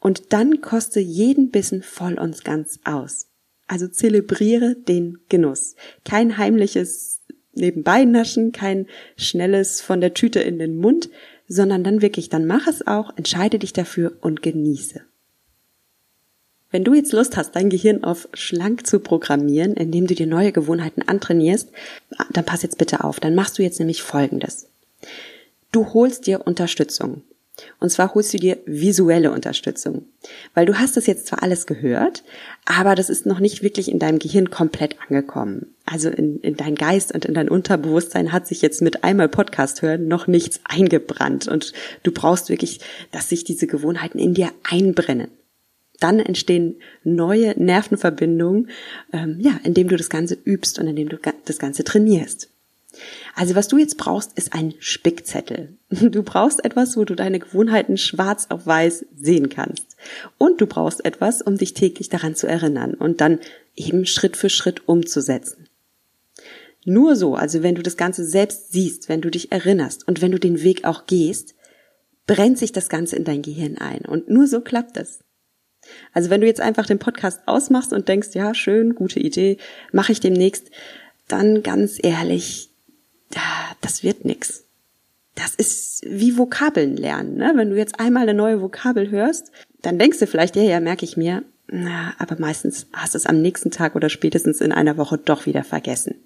Und 0.00 0.32
dann 0.32 0.60
koste 0.60 1.00
jeden 1.00 1.50
Bissen 1.50 1.82
voll 1.82 2.18
und 2.18 2.44
ganz 2.44 2.80
aus. 2.84 3.26
Also 3.66 3.88
zelebriere 3.88 4.76
den 4.76 5.18
Genuss. 5.28 5.76
Kein 6.04 6.38
heimliches 6.38 7.20
nebenbei 7.54 8.04
naschen, 8.04 8.52
kein 8.52 8.86
schnelles 9.16 9.80
von 9.80 10.00
der 10.00 10.14
Tüte 10.14 10.40
in 10.40 10.58
den 10.58 10.78
Mund, 10.78 11.10
sondern 11.48 11.84
dann 11.84 12.00
wirklich, 12.00 12.28
dann 12.28 12.46
mach 12.46 12.66
es 12.66 12.86
auch, 12.86 13.16
entscheide 13.16 13.58
dich 13.58 13.72
dafür 13.72 14.12
und 14.20 14.42
genieße. 14.42 15.02
Wenn 16.70 16.84
du 16.84 16.94
jetzt 16.94 17.12
Lust 17.12 17.36
hast, 17.36 17.54
dein 17.54 17.68
Gehirn 17.68 18.02
auf 18.02 18.28
schlank 18.32 18.86
zu 18.86 19.00
programmieren, 19.00 19.74
indem 19.74 20.06
du 20.06 20.14
dir 20.14 20.26
neue 20.26 20.52
Gewohnheiten 20.52 21.02
antrainierst, 21.02 21.70
dann 22.30 22.46
pass 22.46 22.62
jetzt 22.62 22.78
bitte 22.78 23.04
auf. 23.04 23.20
Dann 23.20 23.34
machst 23.34 23.58
du 23.58 23.62
jetzt 23.62 23.78
nämlich 23.78 24.02
Folgendes. 24.02 24.68
Du 25.72 25.92
holst 25.94 26.26
dir 26.26 26.46
Unterstützung. 26.46 27.22
Und 27.80 27.90
zwar 27.90 28.14
holst 28.14 28.32
du 28.32 28.38
dir 28.38 28.58
visuelle 28.64 29.30
Unterstützung. 29.30 30.06
Weil 30.54 30.66
du 30.66 30.78
hast 30.78 30.96
das 30.96 31.06
jetzt 31.06 31.26
zwar 31.26 31.42
alles 31.42 31.66
gehört, 31.66 32.24
aber 32.64 32.94
das 32.94 33.10
ist 33.10 33.26
noch 33.26 33.40
nicht 33.40 33.62
wirklich 33.62 33.90
in 33.90 33.98
deinem 33.98 34.18
Gehirn 34.18 34.50
komplett 34.50 34.96
angekommen. 35.06 35.74
Also 35.84 36.08
in, 36.08 36.40
in 36.40 36.56
dein 36.56 36.74
Geist 36.74 37.12
und 37.12 37.24
in 37.24 37.34
dein 37.34 37.48
Unterbewusstsein 37.48 38.32
hat 38.32 38.46
sich 38.46 38.62
jetzt 38.62 38.80
mit 38.82 39.04
einmal 39.04 39.28
Podcast 39.28 39.82
hören 39.82 40.08
noch 40.08 40.26
nichts 40.26 40.60
eingebrannt. 40.64 41.48
Und 41.48 41.72
du 42.02 42.12
brauchst 42.12 42.48
wirklich, 42.48 42.80
dass 43.10 43.28
sich 43.28 43.44
diese 43.44 43.66
Gewohnheiten 43.66 44.18
in 44.18 44.34
dir 44.34 44.50
einbrennen. 44.62 45.28
Dann 46.00 46.18
entstehen 46.18 46.76
neue 47.04 47.54
Nervenverbindungen, 47.62 48.70
ähm, 49.12 49.38
ja, 49.40 49.60
indem 49.62 49.88
du 49.88 49.96
das 49.96 50.10
Ganze 50.10 50.36
übst 50.44 50.78
und 50.78 50.88
indem 50.88 51.08
du 51.08 51.18
das 51.44 51.58
Ganze 51.58 51.84
trainierst. 51.84 52.48
Also 53.34 53.54
was 53.54 53.68
du 53.68 53.78
jetzt 53.78 53.96
brauchst, 53.96 54.36
ist 54.36 54.52
ein 54.52 54.74
Spickzettel. 54.78 55.76
Du 55.88 56.22
brauchst 56.22 56.64
etwas, 56.64 56.96
wo 56.96 57.04
du 57.04 57.14
deine 57.14 57.38
Gewohnheiten 57.38 57.96
schwarz 57.96 58.46
auf 58.50 58.66
weiß 58.66 59.06
sehen 59.16 59.48
kannst. 59.48 59.96
Und 60.38 60.60
du 60.60 60.66
brauchst 60.66 61.04
etwas, 61.04 61.42
um 61.42 61.56
dich 61.56 61.74
täglich 61.74 62.08
daran 62.08 62.34
zu 62.34 62.46
erinnern 62.46 62.94
und 62.94 63.20
dann 63.20 63.40
eben 63.76 64.06
Schritt 64.06 64.36
für 64.36 64.50
Schritt 64.50 64.88
umzusetzen. 64.88 65.68
Nur 66.84 67.14
so, 67.14 67.34
also 67.34 67.62
wenn 67.62 67.74
du 67.74 67.82
das 67.82 67.96
Ganze 67.96 68.24
selbst 68.24 68.72
siehst, 68.72 69.08
wenn 69.08 69.20
du 69.20 69.30
dich 69.30 69.52
erinnerst 69.52 70.06
und 70.08 70.20
wenn 70.20 70.32
du 70.32 70.38
den 70.38 70.62
Weg 70.62 70.84
auch 70.84 71.06
gehst, 71.06 71.54
brennt 72.26 72.58
sich 72.58 72.72
das 72.72 72.88
Ganze 72.88 73.16
in 73.16 73.24
dein 73.24 73.42
Gehirn 73.42 73.78
ein. 73.78 74.00
Und 74.00 74.28
nur 74.28 74.46
so 74.46 74.60
klappt 74.60 74.96
es. 74.96 75.20
Also 76.12 76.30
wenn 76.30 76.40
du 76.40 76.46
jetzt 76.46 76.60
einfach 76.60 76.86
den 76.86 76.98
Podcast 76.98 77.40
ausmachst 77.46 77.92
und 77.92 78.08
denkst, 78.08 78.30
ja, 78.34 78.54
schön, 78.54 78.94
gute 78.94 79.20
Idee, 79.20 79.58
mache 79.92 80.12
ich 80.12 80.20
demnächst, 80.20 80.70
dann 81.28 81.62
ganz 81.62 81.98
ehrlich, 82.02 82.71
das 83.80 84.02
wird 84.02 84.24
nix. 84.24 84.64
Das 85.34 85.54
ist 85.54 86.04
wie 86.06 86.36
Vokabeln 86.36 86.96
lernen. 86.96 87.36
Ne? 87.36 87.52
Wenn 87.54 87.70
du 87.70 87.76
jetzt 87.76 87.98
einmal 87.98 88.24
eine 88.24 88.34
neue 88.34 88.60
Vokabel 88.60 89.10
hörst, 89.10 89.50
dann 89.80 89.98
denkst 89.98 90.18
du 90.18 90.26
vielleicht, 90.26 90.56
ja, 90.56 90.62
ja, 90.62 90.80
merke 90.80 91.04
ich 91.04 91.16
mir, 91.16 91.42
na, 91.68 92.14
aber 92.18 92.36
meistens 92.38 92.86
hast 92.92 93.14
du 93.14 93.18
es 93.18 93.26
am 93.26 93.40
nächsten 93.40 93.70
Tag 93.70 93.96
oder 93.96 94.10
spätestens 94.10 94.60
in 94.60 94.72
einer 94.72 94.98
Woche 94.98 95.16
doch 95.16 95.46
wieder 95.46 95.64
vergessen. 95.64 96.16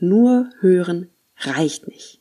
Nur 0.00 0.50
hören 0.60 1.08
reicht 1.38 1.86
nicht. 1.86 2.20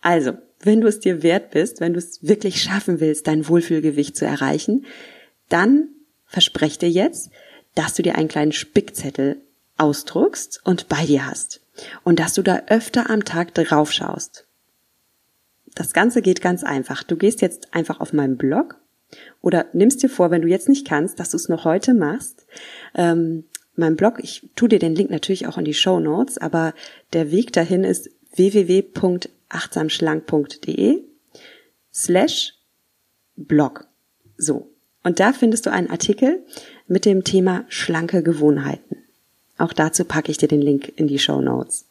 Also, 0.00 0.32
wenn 0.60 0.80
du 0.80 0.86
es 0.86 1.00
dir 1.00 1.22
wert 1.22 1.50
bist, 1.50 1.80
wenn 1.80 1.92
du 1.92 1.98
es 1.98 2.22
wirklich 2.22 2.62
schaffen 2.62 3.00
willst, 3.00 3.26
dein 3.26 3.46
Wohlfühlgewicht 3.46 4.16
zu 4.16 4.24
erreichen, 4.24 4.86
dann 5.48 5.88
versprech 6.26 6.78
dir 6.78 6.90
jetzt, 6.90 7.30
dass 7.74 7.94
du 7.94 8.02
dir 8.02 8.16
einen 8.16 8.28
kleinen 8.28 8.52
Spickzettel 8.52 9.36
ausdruckst 9.76 10.60
und 10.64 10.88
bei 10.88 11.04
dir 11.04 11.26
hast 11.26 11.60
und 12.04 12.20
dass 12.20 12.34
du 12.34 12.42
da 12.42 12.62
öfter 12.68 13.10
am 13.10 13.24
Tag 13.24 13.54
drauf 13.54 13.92
schaust. 13.92 14.46
Das 15.74 15.92
Ganze 15.92 16.22
geht 16.22 16.40
ganz 16.40 16.64
einfach. 16.64 17.02
Du 17.02 17.16
gehst 17.16 17.42
jetzt 17.42 17.74
einfach 17.74 18.00
auf 18.00 18.12
meinen 18.12 18.36
Blog 18.36 18.76
oder 19.40 19.66
nimmst 19.72 20.02
dir 20.02 20.08
vor, 20.08 20.30
wenn 20.30 20.42
du 20.42 20.48
jetzt 20.48 20.68
nicht 20.68 20.86
kannst, 20.86 21.18
dass 21.20 21.30
du 21.30 21.36
es 21.36 21.48
noch 21.48 21.64
heute 21.64 21.94
machst. 21.94 22.46
Ähm, 22.94 23.44
mein 23.76 23.96
Blog, 23.96 24.18
ich 24.22 24.50
tu 24.56 24.68
dir 24.68 24.78
den 24.78 24.94
Link 24.94 25.10
natürlich 25.10 25.46
auch 25.46 25.58
in 25.58 25.64
die 25.64 25.74
Show 25.74 26.00
Notes, 26.00 26.38
aber 26.38 26.72
der 27.12 27.30
Weg 27.30 27.52
dahin 27.52 27.84
ist 27.84 28.08
www.achtsamschlank.de 28.34 31.04
slash 31.92 32.54
Blog. 33.36 33.86
So. 34.36 34.70
Und 35.02 35.18
da 35.18 35.32
findest 35.32 35.64
du 35.66 35.72
einen 35.72 35.88
Artikel 35.88 36.44
mit 36.86 37.06
dem 37.06 37.24
Thema 37.24 37.64
schlanke 37.68 38.22
Gewohnheiten. 38.22 38.99
Auch 39.60 39.72
dazu 39.72 40.04
packe 40.04 40.30
ich 40.30 40.38
dir 40.38 40.48
den 40.48 40.62
Link 40.62 40.92
in 40.96 41.06
die 41.06 41.18
Show 41.18 41.40
Notes. 41.40 41.84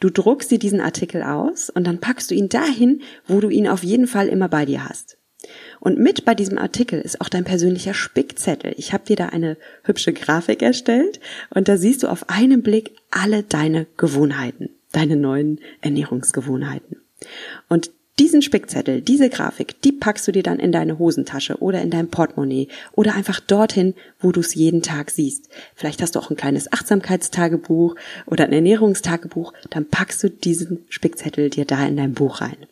Du 0.00 0.10
druckst 0.10 0.50
dir 0.50 0.58
diesen 0.58 0.80
Artikel 0.80 1.22
aus 1.22 1.70
und 1.70 1.86
dann 1.86 2.00
packst 2.00 2.30
du 2.30 2.34
ihn 2.34 2.48
dahin, 2.48 3.02
wo 3.26 3.40
du 3.40 3.48
ihn 3.48 3.68
auf 3.68 3.84
jeden 3.84 4.08
Fall 4.08 4.28
immer 4.28 4.48
bei 4.48 4.66
dir 4.66 4.84
hast. 4.84 5.16
Und 5.78 5.98
mit 5.98 6.24
bei 6.24 6.34
diesem 6.34 6.58
Artikel 6.58 7.00
ist 7.00 7.20
auch 7.20 7.28
dein 7.28 7.44
persönlicher 7.44 7.94
Spickzettel. 7.94 8.74
Ich 8.76 8.92
habe 8.92 9.04
dir 9.04 9.16
da 9.16 9.26
eine 9.26 9.56
hübsche 9.84 10.12
Grafik 10.12 10.62
erstellt 10.62 11.20
und 11.50 11.68
da 11.68 11.76
siehst 11.76 12.02
du 12.02 12.08
auf 12.08 12.30
einen 12.30 12.62
Blick 12.62 12.96
alle 13.10 13.42
deine 13.42 13.86
Gewohnheiten, 13.96 14.70
deine 14.92 15.16
neuen 15.16 15.60
Ernährungsgewohnheiten. 15.82 16.96
Und 17.68 17.90
diesen 18.18 18.42
Spickzettel, 18.42 19.00
diese 19.00 19.28
Grafik, 19.28 19.80
die 19.82 19.90
packst 19.90 20.26
du 20.28 20.32
dir 20.32 20.44
dann 20.44 20.60
in 20.60 20.70
deine 20.70 20.98
Hosentasche 20.98 21.58
oder 21.58 21.82
in 21.82 21.90
dein 21.90 22.08
Portemonnaie 22.08 22.68
oder 22.92 23.14
einfach 23.14 23.40
dorthin, 23.40 23.94
wo 24.20 24.30
du 24.30 24.40
es 24.40 24.54
jeden 24.54 24.82
Tag 24.82 25.10
siehst. 25.10 25.48
Vielleicht 25.74 26.00
hast 26.00 26.14
du 26.14 26.20
auch 26.20 26.30
ein 26.30 26.36
kleines 26.36 26.72
Achtsamkeitstagebuch 26.72 27.96
oder 28.26 28.44
ein 28.44 28.52
Ernährungstagebuch, 28.52 29.52
dann 29.70 29.86
packst 29.86 30.22
du 30.22 30.30
diesen 30.30 30.84
Spickzettel 30.88 31.50
dir 31.50 31.64
da 31.64 31.84
in 31.84 31.96
dein 31.96 32.14
Buch 32.14 32.40
rein. 32.40 32.66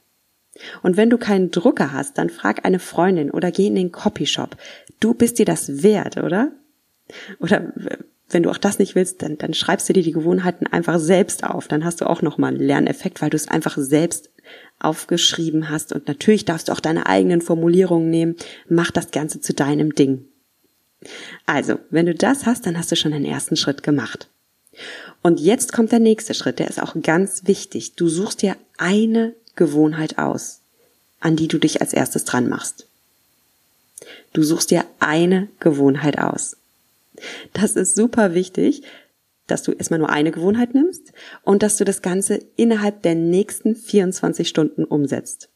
Und 0.83 0.97
wenn 0.97 1.11
du 1.11 1.19
keinen 1.19 1.51
Drucker 1.51 1.93
hast, 1.93 2.19
dann 2.19 2.31
frag 2.31 2.65
eine 2.65 2.79
Freundin 2.79 3.31
oder 3.31 3.51
geh 3.51 3.67
in 3.67 3.75
den 3.75 3.91
Copyshop. 3.91 4.57
Du 5.01 5.15
bist 5.15 5.39
dir 5.39 5.47
das 5.47 5.83
wert, 5.83 6.19
oder? 6.19 6.53
Oder 7.41 7.73
wenn 8.29 8.43
du 8.43 8.51
auch 8.51 8.59
das 8.59 8.79
nicht 8.79 8.95
willst, 8.95 9.23
dann, 9.23 9.39
dann 9.39 9.55
schreibst 9.55 9.89
du 9.89 9.93
dir 9.93 10.03
die 10.03 10.13
Gewohnheiten 10.13 10.67
einfach 10.67 10.99
selbst 10.99 11.45
auf. 11.45 11.69
Dann 11.69 11.85
hast 11.85 12.01
du 12.01 12.09
auch 12.09 12.23
nochmal 12.23 12.55
einen 12.55 12.63
Lerneffekt, 12.63 13.21
weil 13.21 13.31
du 13.31 13.37
es 13.37 13.49
einfach 13.49 13.77
selbst 13.77 14.31
aufgeschrieben 14.79 15.71
hast. 15.71 15.93
Und 15.93 16.09
natürlich 16.09 16.45
darfst 16.45 16.69
du 16.69 16.73
auch 16.73 16.81
deine 16.81 17.07
eigenen 17.07 17.41
Formulierungen 17.41 18.11
nehmen. 18.11 18.37
Mach 18.69 18.91
das 18.91 19.11
Ganze 19.11 19.41
zu 19.41 19.55
deinem 19.55 19.95
Ding. 19.95 20.25
Also, 21.47 21.79
wenn 21.91 22.07
du 22.07 22.15
das 22.15 22.47
hast, 22.47 22.67
dann 22.67 22.79
hast 22.79 22.93
du 22.93 22.97
schon 22.97 23.13
den 23.13 23.25
ersten 23.25 23.57
Schritt 23.57 23.83
gemacht. 23.83 24.29
Und 25.23 25.41
jetzt 25.41 25.73
kommt 25.73 25.93
der 25.93 25.99
nächste 25.99 26.35
Schritt, 26.35 26.59
der 26.59 26.69
ist 26.69 26.81
auch 26.81 26.95
ganz 27.03 27.43
wichtig. 27.47 27.95
Du 27.95 28.09
suchst 28.09 28.43
dir 28.43 28.57
eine 28.79 29.35
Gewohnheit 29.55 30.19
aus, 30.19 30.61
an 31.21 31.37
die 31.37 31.49
du 31.49 31.59
dich 31.59 31.81
als 31.81 31.93
erstes 31.93 32.25
dran 32.25 32.49
machst. 32.49 32.87
Du 34.33 34.43
suchst 34.43 34.71
dir 34.71 34.85
eine 34.99 35.49
Gewohnheit 35.61 36.19
aus. 36.19 36.57
Das 37.53 37.77
ist 37.77 37.95
super 37.95 38.35
wichtig, 38.35 38.83
dass 39.47 39.63
du 39.63 39.73
erstmal 39.73 39.99
nur 39.99 40.11
eine 40.11 40.31
Gewohnheit 40.31 40.75
nimmst 40.75 41.13
und 41.43 41.63
dass 41.63 41.77
du 41.77 41.85
das 41.85 42.03
Ganze 42.03 42.37
innerhalb 42.57 43.03
der 43.03 43.15
nächsten 43.15 43.75
24 43.75 44.49
Stunden 44.49 44.85
umsetzt. 44.85 45.51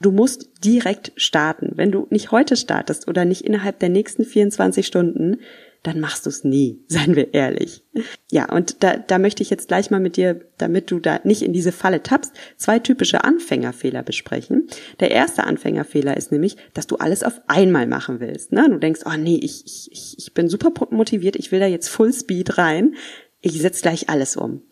Du 0.00 0.10
musst 0.10 0.64
direkt 0.64 1.12
starten. 1.16 1.72
Wenn 1.76 1.92
du 1.92 2.08
nicht 2.10 2.32
heute 2.32 2.56
startest 2.56 3.06
oder 3.06 3.24
nicht 3.24 3.42
innerhalb 3.42 3.78
der 3.78 3.88
nächsten 3.88 4.24
24 4.24 4.86
Stunden, 4.86 5.38
dann 5.82 5.98
machst 5.98 6.26
du 6.26 6.30
es 6.30 6.44
nie, 6.44 6.80
seien 6.88 7.16
wir 7.16 7.34
ehrlich. 7.34 7.82
Ja, 8.30 8.50
und 8.52 8.82
da, 8.82 8.96
da 8.96 9.18
möchte 9.18 9.42
ich 9.42 9.50
jetzt 9.50 9.68
gleich 9.68 9.90
mal 9.90 10.00
mit 10.00 10.16
dir, 10.16 10.40
damit 10.58 10.90
du 10.90 11.00
da 11.00 11.20
nicht 11.24 11.42
in 11.42 11.52
diese 11.52 11.72
Falle 11.72 12.02
tappst, 12.02 12.32
zwei 12.56 12.78
typische 12.78 13.24
Anfängerfehler 13.24 14.02
besprechen. 14.02 14.68
Der 15.00 15.10
erste 15.10 15.44
Anfängerfehler 15.44 16.16
ist 16.16 16.32
nämlich, 16.32 16.56
dass 16.74 16.86
du 16.86 16.96
alles 16.96 17.22
auf 17.22 17.40
einmal 17.48 17.86
machen 17.86 18.20
willst. 18.20 18.52
Ne? 18.52 18.68
Du 18.70 18.78
denkst, 18.78 19.02
oh 19.04 19.16
nee, 19.16 19.40
ich, 19.42 19.64
ich, 19.90 20.18
ich 20.18 20.34
bin 20.34 20.48
super 20.48 20.72
motiviert, 20.90 21.36
ich 21.36 21.52
will 21.52 21.60
da 21.60 21.66
jetzt 21.66 21.88
Full 21.88 22.12
Speed 22.12 22.58
rein, 22.58 22.94
ich 23.40 23.60
setz 23.60 23.82
gleich 23.82 24.08
alles 24.08 24.36
um. 24.36 24.62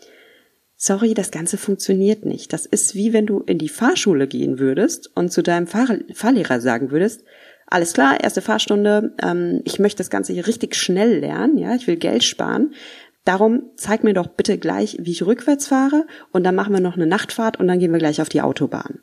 Sorry, 0.83 1.12
das 1.12 1.31
Ganze 1.31 1.59
funktioniert 1.59 2.25
nicht. 2.25 2.55
Das 2.55 2.64
ist 2.64 2.94
wie 2.94 3.12
wenn 3.12 3.27
du 3.27 3.40
in 3.40 3.59
die 3.59 3.68
Fahrschule 3.68 4.27
gehen 4.27 4.59
würdest 4.59 5.14
und 5.14 5.31
zu 5.31 5.42
deinem 5.42 5.66
Fahr 5.66 5.99
Fahrlehrer 6.14 6.59
sagen 6.59 6.90
würdest, 6.90 7.23
alles 7.70 7.92
klar, 7.94 8.20
erste 8.20 8.42
Fahrstunde, 8.42 9.14
ähm, 9.22 9.62
ich 9.64 9.78
möchte 9.78 9.98
das 9.98 10.11
Ganze 10.11 10.33
hier 10.33 10.46
richtig 10.46 10.74
schnell 10.74 11.20
lernen, 11.20 11.56
ja, 11.56 11.74
ich 11.74 11.87
will 11.87 11.96
Geld 11.96 12.24
sparen. 12.24 12.74
Darum 13.24 13.70
zeig 13.76 14.02
mir 14.02 14.14
doch 14.14 14.26
bitte 14.26 14.59
gleich, 14.59 14.96
wie 15.00 15.12
ich 15.12 15.24
rückwärts 15.24 15.68
fahre 15.68 16.06
und 16.33 16.42
dann 16.44 16.54
machen 16.54 16.72
wir 16.72 16.80
noch 16.80 16.96
eine 16.96 17.06
Nachtfahrt 17.06 17.59
und 17.59 17.68
dann 17.68 17.78
gehen 17.78 17.92
wir 17.92 17.98
gleich 17.98 18.20
auf 18.20 18.28
die 18.28 18.40
Autobahn. 18.40 19.00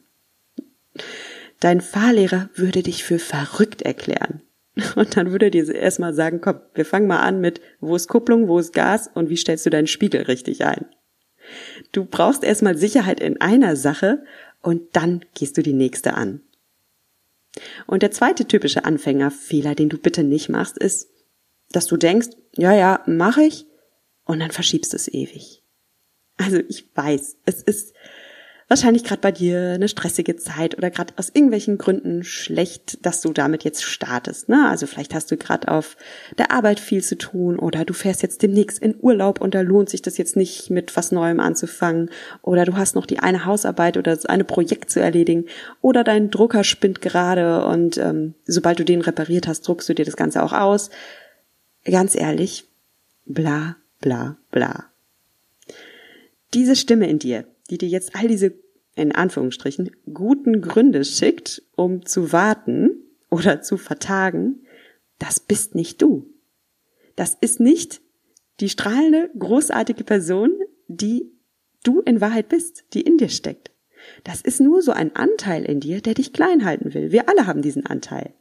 Dein 1.59 1.81
Fahrlehrer 1.81 2.49
würde 2.55 2.83
dich 2.83 3.03
für 3.03 3.19
verrückt 3.19 3.81
erklären. 3.81 4.41
Und 4.95 5.17
dann 5.17 5.31
würde 5.31 5.47
er 5.47 5.51
dir 5.51 5.73
erstmal 5.73 6.13
sagen, 6.13 6.39
komm, 6.39 6.59
wir 6.75 6.85
fangen 6.85 7.07
mal 7.07 7.21
an 7.21 7.41
mit, 7.41 7.61
wo 7.79 7.95
ist 7.95 8.07
Kupplung, 8.07 8.47
wo 8.47 8.59
ist 8.59 8.73
Gas 8.73 9.09
und 9.11 9.27
wie 9.29 9.37
stellst 9.37 9.65
du 9.65 9.71
deinen 9.71 9.87
Spiegel 9.87 10.21
richtig 10.23 10.65
ein? 10.65 10.85
Du 11.91 12.05
brauchst 12.05 12.43
erstmal 12.43 12.77
Sicherheit 12.77 13.19
in 13.19 13.41
einer 13.41 13.75
Sache 13.75 14.23
und 14.61 14.83
dann 14.93 15.25
gehst 15.33 15.57
du 15.57 15.63
die 15.63 15.73
nächste 15.73 16.13
an. 16.13 16.41
Und 17.85 18.03
der 18.03 18.11
zweite 18.11 18.45
typische 18.45 18.85
Anfängerfehler, 18.85 19.75
den 19.75 19.89
du 19.89 19.97
bitte 19.97 20.23
nicht 20.23 20.49
machst, 20.49 20.77
ist, 20.77 21.09
dass 21.71 21.85
du 21.87 21.97
denkst, 21.97 22.29
ja, 22.55 22.73
ja, 22.73 23.03
mache 23.05 23.43
ich, 23.43 23.65
und 24.25 24.39
dann 24.39 24.51
verschiebst 24.51 24.93
es 24.93 25.07
ewig. 25.07 25.63
Also 26.37 26.57
ich 26.67 26.95
weiß, 26.95 27.37
es 27.45 27.63
ist 27.63 27.93
wahrscheinlich 28.67 29.03
gerade 29.03 29.21
bei 29.21 29.31
dir 29.31 29.73
eine 29.75 29.87
stressige 29.87 30.35
Zeit 30.35 30.77
oder 30.77 30.89
gerade 30.89 31.13
aus 31.17 31.29
irgendwelchen 31.29 31.77
Gründen 31.77 32.23
schlecht, 32.23 33.05
dass 33.05 33.21
du 33.21 33.31
damit 33.31 33.63
jetzt 33.63 33.83
startest. 33.83 34.49
Ne? 34.49 34.67
Also 34.67 34.87
vielleicht 34.87 35.13
hast 35.13 35.31
du 35.31 35.37
gerade 35.37 35.69
auf 35.69 35.95
der 36.37 36.51
Arbeit 36.51 36.79
viel 36.79 37.01
zu 37.01 37.17
tun 37.17 37.57
oder 37.59 37.85
du 37.85 37.93
fährst 37.93 38.23
jetzt 38.23 38.41
demnächst 38.41 38.79
in 38.79 38.95
Urlaub 38.99 39.39
und 39.39 39.55
da 39.55 39.61
lohnt 39.61 39.89
sich 39.89 40.01
das 40.01 40.17
jetzt 40.17 40.35
nicht 40.35 40.69
mit 40.69 40.95
was 40.97 41.11
Neuem 41.11 41.39
anzufangen 41.39 42.09
oder 42.41 42.65
du 42.65 42.75
hast 42.75 42.95
noch 42.95 43.05
die 43.05 43.19
eine 43.19 43.45
Hausarbeit 43.45 43.95
oder 43.95 44.13
das 44.13 44.25
eine 44.25 44.43
Projekt 44.43 44.89
zu 44.89 44.99
erledigen 44.99 45.45
oder 45.81 46.03
dein 46.03 46.29
Drucker 46.29 46.63
spinnt 46.63 47.01
gerade 47.01 47.65
und 47.65 47.97
ähm, 47.97 48.33
sobald 48.45 48.79
du 48.79 48.85
den 48.85 49.01
repariert 49.01 49.47
hast, 49.47 49.61
druckst 49.61 49.87
du 49.87 49.95
dir 49.95 50.05
das 50.05 50.17
Ganze 50.17 50.43
auch 50.43 50.53
aus. 50.53 50.89
Ganz 51.85 52.15
ehrlich, 52.15 52.65
bla 53.25 53.77
bla 54.01 54.37
bla. 54.51 54.85
Diese 56.53 56.75
Stimme 56.75 57.09
in 57.09 57.19
dir, 57.19 57.45
die 57.69 57.77
dir 57.77 57.89
jetzt 57.89 58.15
all 58.15 58.27
diese, 58.27 58.53
in 58.95 59.11
Anführungsstrichen, 59.11 59.91
guten 60.13 60.61
Gründe 60.61 61.03
schickt, 61.03 61.63
um 61.75 62.05
zu 62.05 62.31
warten 62.31 63.03
oder 63.29 63.61
zu 63.61 63.77
vertagen, 63.77 64.63
das 65.19 65.39
bist 65.39 65.75
nicht 65.75 66.01
du. 66.01 66.33
Das 67.15 67.35
ist 67.39 67.59
nicht 67.59 68.01
die 68.59 68.69
strahlende, 68.69 69.29
großartige 69.37 70.03
Person, 70.03 70.51
die 70.87 71.31
du 71.83 72.01
in 72.01 72.21
Wahrheit 72.21 72.49
bist, 72.49 72.85
die 72.93 73.01
in 73.01 73.17
dir 73.17 73.29
steckt. 73.29 73.71
Das 74.23 74.41
ist 74.41 74.59
nur 74.59 74.81
so 74.81 74.91
ein 74.91 75.15
Anteil 75.15 75.63
in 75.65 75.79
dir, 75.79 76.01
der 76.01 76.13
dich 76.13 76.33
klein 76.33 76.65
halten 76.65 76.93
will. 76.93 77.11
Wir 77.11 77.29
alle 77.29 77.47
haben 77.47 77.61
diesen 77.61 77.85
Anteil. 77.85 78.33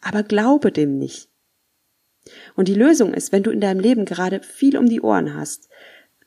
Aber 0.00 0.22
glaube 0.22 0.72
dem 0.72 0.98
nicht. 0.98 1.30
Und 2.54 2.68
die 2.68 2.74
Lösung 2.74 3.14
ist, 3.14 3.32
wenn 3.32 3.42
du 3.42 3.50
in 3.50 3.60
deinem 3.60 3.80
Leben 3.80 4.04
gerade 4.04 4.42
viel 4.42 4.76
um 4.76 4.88
die 4.88 5.00
Ohren 5.00 5.34
hast, 5.34 5.68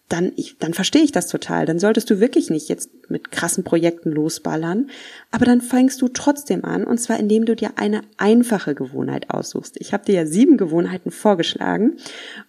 dann, 0.09 0.33
ich, 0.35 0.57
dann 0.57 0.73
verstehe 0.73 1.03
ich 1.03 1.11
das 1.11 1.27
total. 1.27 1.65
Dann 1.65 1.79
solltest 1.79 2.09
du 2.09 2.19
wirklich 2.19 2.49
nicht 2.49 2.67
jetzt 2.67 2.89
mit 3.09 3.31
krassen 3.31 3.63
Projekten 3.63 4.11
losballern. 4.11 4.89
Aber 5.31 5.45
dann 5.45 5.61
fängst 5.61 6.01
du 6.01 6.07
trotzdem 6.07 6.65
an, 6.65 6.83
und 6.83 6.97
zwar 6.97 7.19
indem 7.19 7.45
du 7.45 7.55
dir 7.55 7.73
eine 7.77 8.01
einfache 8.17 8.75
Gewohnheit 8.75 9.29
aussuchst. 9.29 9.77
Ich 9.79 9.93
habe 9.93 10.05
dir 10.05 10.15
ja 10.15 10.25
sieben 10.25 10.57
Gewohnheiten 10.57 11.11
vorgeschlagen 11.11 11.97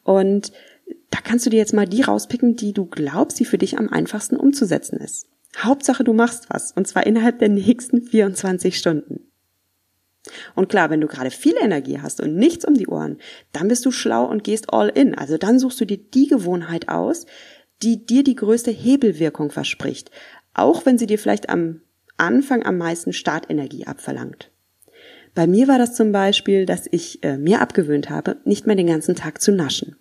und 0.02 0.52
da 1.10 1.18
kannst 1.22 1.46
du 1.46 1.50
dir 1.50 1.58
jetzt 1.58 1.74
mal 1.74 1.86
die 1.86 2.02
rauspicken, 2.02 2.56
die 2.56 2.72
du 2.72 2.86
glaubst, 2.86 3.38
die 3.38 3.44
für 3.44 3.58
dich 3.58 3.78
am 3.78 3.88
einfachsten 3.88 4.36
umzusetzen 4.36 4.98
ist. 4.98 5.26
Hauptsache, 5.58 6.04
du 6.04 6.12
machst 6.12 6.46
was, 6.48 6.72
und 6.72 6.88
zwar 6.88 7.06
innerhalb 7.06 7.38
der 7.40 7.48
nächsten 7.48 8.02
24 8.02 8.78
Stunden. 8.78 9.29
Und 10.54 10.68
klar, 10.68 10.90
wenn 10.90 11.00
du 11.00 11.06
gerade 11.06 11.30
viel 11.30 11.54
Energie 11.60 12.00
hast 12.00 12.20
und 12.20 12.36
nichts 12.36 12.64
um 12.64 12.74
die 12.74 12.88
Ohren, 12.88 13.18
dann 13.52 13.68
bist 13.68 13.86
du 13.86 13.90
schlau 13.90 14.24
und 14.26 14.44
gehst 14.44 14.72
all 14.72 14.88
in. 14.88 15.14
Also 15.14 15.38
dann 15.38 15.58
suchst 15.58 15.80
du 15.80 15.86
dir 15.86 15.98
die 15.98 16.26
Gewohnheit 16.26 16.88
aus, 16.88 17.26
die 17.82 18.04
dir 18.04 18.22
die 18.22 18.34
größte 18.34 18.70
Hebelwirkung 18.70 19.50
verspricht, 19.50 20.10
auch 20.52 20.84
wenn 20.84 20.98
sie 20.98 21.06
dir 21.06 21.18
vielleicht 21.18 21.48
am 21.48 21.80
Anfang 22.18 22.64
am 22.64 22.76
meisten 22.76 23.14
Startenergie 23.14 23.86
abverlangt. 23.86 24.50
Bei 25.34 25.46
mir 25.46 25.68
war 25.68 25.78
das 25.78 25.94
zum 25.94 26.12
Beispiel, 26.12 26.66
dass 26.66 26.86
ich 26.90 27.22
äh, 27.22 27.38
mir 27.38 27.60
abgewöhnt 27.60 28.10
habe, 28.10 28.36
nicht 28.44 28.66
mehr 28.66 28.76
den 28.76 28.88
ganzen 28.88 29.14
Tag 29.14 29.40
zu 29.40 29.52
naschen. 29.52 29.96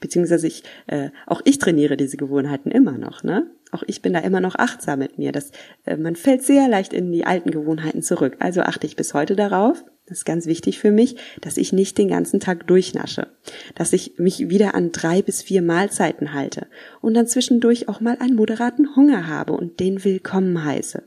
Beziehungsweise 0.00 0.46
ich, 0.46 0.62
äh, 0.86 1.10
auch 1.26 1.40
ich 1.44 1.58
trainiere 1.58 1.96
diese 1.96 2.16
Gewohnheiten 2.16 2.70
immer 2.70 2.98
noch, 2.98 3.22
ne? 3.22 3.50
Auch 3.70 3.82
ich 3.86 4.02
bin 4.02 4.12
da 4.12 4.18
immer 4.18 4.40
noch 4.40 4.54
achtsam 4.56 4.98
mit 4.98 5.16
mir. 5.16 5.32
Das, 5.32 5.50
äh, 5.86 5.96
man 5.96 6.14
fällt 6.14 6.42
sehr 6.42 6.68
leicht 6.68 6.92
in 6.92 7.10
die 7.10 7.24
alten 7.24 7.50
Gewohnheiten 7.50 8.02
zurück. 8.02 8.36
Also 8.38 8.60
achte 8.60 8.86
ich 8.86 8.96
bis 8.96 9.14
heute 9.14 9.34
darauf, 9.34 9.82
das 10.06 10.18
ist 10.18 10.24
ganz 10.24 10.46
wichtig 10.46 10.78
für 10.78 10.90
mich, 10.90 11.16
dass 11.40 11.56
ich 11.56 11.72
nicht 11.72 11.96
den 11.96 12.08
ganzen 12.08 12.38
Tag 12.38 12.66
durchnasche. 12.66 13.28
Dass 13.74 13.94
ich 13.94 14.18
mich 14.18 14.50
wieder 14.50 14.74
an 14.74 14.92
drei 14.92 15.22
bis 15.22 15.42
vier 15.42 15.62
Mahlzeiten 15.62 16.34
halte 16.34 16.66
und 17.00 17.14
dann 17.14 17.26
zwischendurch 17.26 17.88
auch 17.88 18.00
mal 18.00 18.18
einen 18.18 18.36
moderaten 18.36 18.94
Hunger 18.94 19.26
habe 19.26 19.54
und 19.54 19.80
den 19.80 20.04
willkommen 20.04 20.64
heiße. 20.64 21.04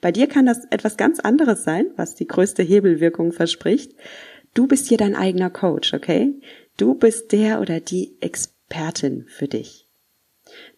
Bei 0.00 0.10
dir 0.10 0.26
kann 0.26 0.46
das 0.46 0.64
etwas 0.70 0.96
ganz 0.96 1.20
anderes 1.20 1.62
sein, 1.62 1.86
was 1.96 2.16
die 2.16 2.26
größte 2.26 2.62
Hebelwirkung 2.62 3.32
verspricht. 3.32 3.92
Du 4.54 4.66
bist 4.66 4.88
hier 4.88 4.98
dein 4.98 5.14
eigener 5.14 5.50
Coach, 5.50 5.94
okay? 5.94 6.34
Du 6.82 6.96
bist 6.96 7.30
der 7.30 7.60
oder 7.60 7.78
die 7.78 8.16
Expertin 8.18 9.26
für 9.28 9.46
dich. 9.46 9.86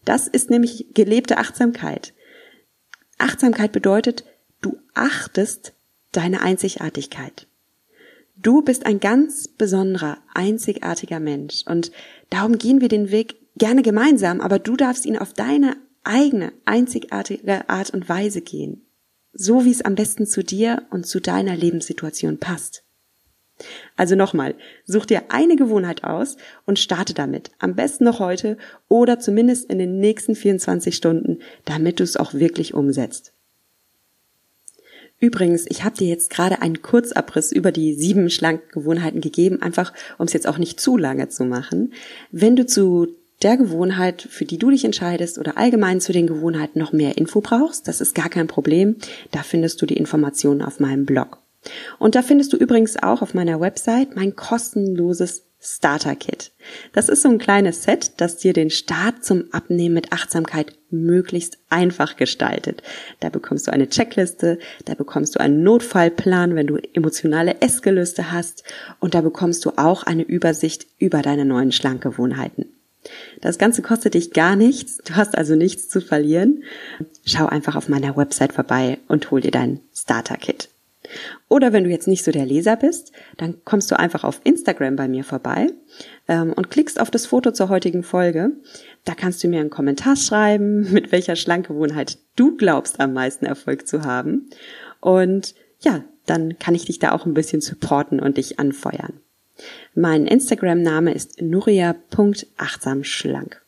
Das 0.05 0.29
ist 0.29 0.51
nämlich 0.51 0.89
gelebte 0.93 1.39
Achtsamkeit. 1.39 2.13
Achtsamkeit 3.17 3.73
bedeutet, 3.73 4.23
du 4.61 4.77
achtest 4.93 5.73
deine 6.13 6.43
Einzigartigkeit. 6.43 7.47
Du 8.37 8.61
bist 8.61 8.85
ein 8.85 9.01
ganz 9.01 9.49
besonderer, 9.49 10.19
einzigartiger 10.35 11.21
Mensch 11.21 11.63
und 11.65 11.91
darum 12.29 12.59
gehen 12.59 12.83
wir 12.83 12.89
den 12.89 13.11
Weg 13.11 13.37
gerne 13.57 13.81
gemeinsam, 13.81 14.43
aber 14.43 14.59
du 14.59 14.77
darfst 14.77 15.07
ihn 15.07 15.17
auf 15.17 15.33
deine 15.33 15.75
eigene, 16.03 16.53
einzigartige 16.67 17.67
Art 17.71 17.95
und 17.95 18.11
Weise 18.11 18.43
gehen. 18.43 18.85
So 19.33 19.65
wie 19.65 19.71
es 19.71 19.81
am 19.81 19.95
besten 19.95 20.27
zu 20.27 20.45
dir 20.45 20.83
und 20.91 21.07
zu 21.07 21.19
deiner 21.19 21.57
Lebenssituation 21.57 22.37
passt. 22.37 22.84
Also 23.97 24.17
nochmal, 24.17 24.55
such 24.85 25.07
dir 25.07 25.23
eine 25.29 25.57
Gewohnheit 25.57 26.05
aus 26.05 26.37
und 26.67 26.79
starte 26.79 27.15
damit. 27.15 27.51
Am 27.59 27.75
besten 27.75 28.05
noch 28.05 28.19
heute 28.19 28.57
oder 28.89 29.21
zumindest 29.21 29.71
in 29.71 29.79
den 29.79 29.99
nächsten 29.99 30.35
24 30.35 30.95
Stunden, 30.95 31.39
damit 31.65 32.01
du 32.01 32.05
es 32.05 32.17
auch 32.17 32.35
wirklich 32.35 32.75
umsetzt. 32.75 33.33
Übrigens, 35.21 35.65
ich 35.69 35.85
habe 35.85 35.97
dir 35.97 36.09
jetzt 36.09 36.29
gerade 36.29 36.61
einen 36.61 36.83
Kurzabriss 36.83 37.53
über 37.53 37.73
die 37.73 37.95
sieben 37.95 38.29
schlanken 38.29 38.69
Gewohnheiten 38.73 39.21
gegeben, 39.21 39.63
einfach 39.63 39.93
um 40.19 40.27
es 40.27 40.33
jetzt 40.33 40.47
auch 40.47 40.59
nicht 40.59 40.81
zu 40.81 40.97
lange 40.97 41.29
zu 41.29 41.45
machen. 41.45 41.93
Wenn 42.31 42.57
du 42.57 42.67
zu 42.67 43.09
der 43.43 43.57
Gewohnheit, 43.57 44.23
für 44.23 44.45
die 44.45 44.59
du 44.59 44.71
dich 44.71 44.85
entscheidest 44.85 45.39
oder 45.39 45.57
allgemein 45.57 46.01
zu 46.01 46.13
den 46.13 46.27
Gewohnheiten 46.27 46.79
noch 46.79 46.93
mehr 46.93 47.17
Info 47.17 47.41
brauchst, 47.41 47.87
das 47.89 48.01
ist 48.01 48.15
gar 48.15 48.29
kein 48.29 48.49
Problem. 48.49 48.97
Da 49.31 49.43
findest 49.43 49.81
du 49.81 49.87
die 49.87 49.97
Informationen 49.97 50.63
auf 50.63 50.81
meinem 50.81 51.07
Blog. 51.07 51.44
Und 51.99 52.15
da 52.15 52.23
findest 52.23 52.53
du 52.53 52.57
übrigens 52.57 53.03
auch 53.03 53.23
auf 53.23 53.35
meiner 53.35 53.61
Website 53.61 54.17
mein 54.17 54.37
kostenloses 54.37 55.45
Starter 55.67 56.15
Kit. 56.15 56.53
Das 56.93 57.09
ist 57.09 57.23
so 57.23 57.31
ein 57.31 57.39
kleines 57.39 57.85
Set, 57.85 58.13
das 58.19 58.37
dir 58.37 58.53
den 58.53 58.69
Start 58.69 59.25
zum 59.25 59.45
Abnehmen 59.51 59.95
mit 59.95 60.13
Achtsamkeit 60.13 60.77
möglichst 60.91 61.57
einfach 61.71 62.17
gestaltet. 62.17 62.83
Da 63.21 63.31
bekommst 63.31 63.67
du 63.67 63.73
eine 63.73 63.89
Checkliste, 63.89 64.59
da 64.85 64.95
bekommst 64.95 65.35
du 65.35 65.41
einen 65.41 65.63
Notfallplan, 65.63 66.55
wenn 66.55 66.67
du 66.67 66.77
emotionale 66.93 67.63
Essgelüste 67.63 68.31
hast 68.31 68.63
und 69.01 69.15
da 69.15 69.23
bekommst 69.23 69.65
du 69.65 69.73
auch 69.77 70.03
eine 70.03 70.23
Übersicht 70.23 70.87
über 70.99 71.23
deine 71.23 71.47
neuen 71.47 71.73
Schlankgewohnheiten. 71.73 72.67
Das 73.41 73.57
Ganze 73.57 73.81
kostet 73.81 74.15
dich 74.15 74.33
gar 74.33 74.57
nichts, 74.57 74.99
du 74.99 75.17
hast 75.17 75.37
also 75.37 75.55
nichts 75.55 75.89
zu 75.89 76.03
verlieren. 76.03 76.63
Schau 77.25 77.47
einfach 77.47 77.75
auf 77.75 77.89
meiner 77.89 78.17
Website 78.19 78.53
vorbei 78.53 78.99
und 79.09 79.31
hol 79.31 79.41
dir 79.41 79.51
dein 79.51 79.81
Starter 79.95 80.37
Kit. 80.37 80.69
Oder 81.55 81.73
wenn 81.73 81.85
du 81.85 81.91
jetzt 81.91 82.09
nicht 82.09 82.25
so 82.25 82.33
der 82.33 82.47
Leser 82.47 82.75
bist, 82.75 83.13
dann 83.37 83.65
kommst 83.65 83.89
du 83.89 83.97
einfach 83.97 84.25
auf 84.25 84.41
Instagram 84.43 84.97
bei 84.97 85.07
mir 85.07 85.23
vorbei 85.23 85.69
ähm, 86.27 86.53
und 86.53 86.69
klickst 86.69 87.01
auf 87.01 87.13
das 87.13 87.27
Foto 87.27 87.53
zur 87.53 87.69
heutigen 87.69 88.03
Folge. 88.03 88.51
Da 89.05 89.15
kannst 89.15 89.45
du 89.45 89.47
mir 89.47 89.61
einen 89.61 89.71
Kommentar 89.71 90.17
schreiben, 90.17 90.81
mit 90.93 91.13
welcher 91.13 91.37
Schlankgewohnheit 91.37 92.19
du 92.35 92.57
glaubst 92.57 92.99
am 92.99 93.13
meisten 93.13 93.47
Erfolg 93.47 93.87
zu 93.87 94.03
haben. 94.03 94.51
Und 94.99 95.55
ja, 95.79 96.03
dann 96.27 96.59
kann 96.59 96.75
ich 96.75 96.87
dich 96.87 96.99
da 96.99 97.13
auch 97.13 97.25
ein 97.25 97.35
bisschen 97.35 97.61
supporten 97.61 98.19
und 98.19 98.37
dich 98.37 98.59
anfeuern. 98.59 99.21
Mein 99.95 100.27
Instagram-Name 100.27 101.15
ist 101.15 101.41
nuria.achtsamschlank. 101.41 103.64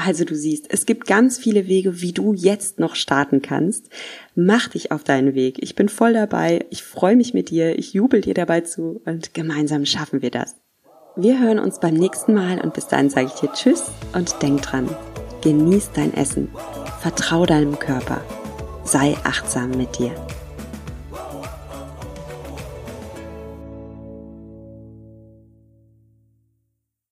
Also 0.00 0.24
du 0.24 0.36
siehst, 0.36 0.66
es 0.68 0.86
gibt 0.86 1.08
ganz 1.08 1.38
viele 1.38 1.66
Wege, 1.66 2.00
wie 2.00 2.12
du 2.12 2.32
jetzt 2.32 2.78
noch 2.78 2.94
starten 2.94 3.42
kannst. 3.42 3.88
Mach 4.36 4.68
dich 4.68 4.92
auf 4.92 5.02
deinen 5.02 5.34
Weg. 5.34 5.56
Ich 5.60 5.74
bin 5.74 5.88
voll 5.88 6.12
dabei. 6.12 6.64
Ich 6.70 6.84
freue 6.84 7.16
mich 7.16 7.34
mit 7.34 7.50
dir. 7.50 7.76
Ich 7.76 7.94
jubel 7.94 8.20
dir 8.20 8.34
dabei 8.34 8.60
zu 8.60 9.02
und 9.06 9.34
gemeinsam 9.34 9.84
schaffen 9.84 10.22
wir 10.22 10.30
das. 10.30 10.54
Wir 11.16 11.40
hören 11.40 11.58
uns 11.58 11.80
beim 11.80 11.94
nächsten 11.94 12.32
Mal 12.32 12.60
und 12.60 12.74
bis 12.74 12.86
dahin 12.86 13.10
sage 13.10 13.26
ich 13.26 13.40
dir 13.40 13.52
Tschüss 13.52 13.86
und 14.12 14.40
denk 14.40 14.62
dran. 14.62 14.88
Genieß 15.42 15.90
dein 15.94 16.14
Essen. 16.14 16.48
Vertrau 17.00 17.44
deinem 17.44 17.76
Körper. 17.80 18.20
Sei 18.84 19.16
achtsam 19.24 19.72
mit 19.72 19.98
dir. 19.98 20.12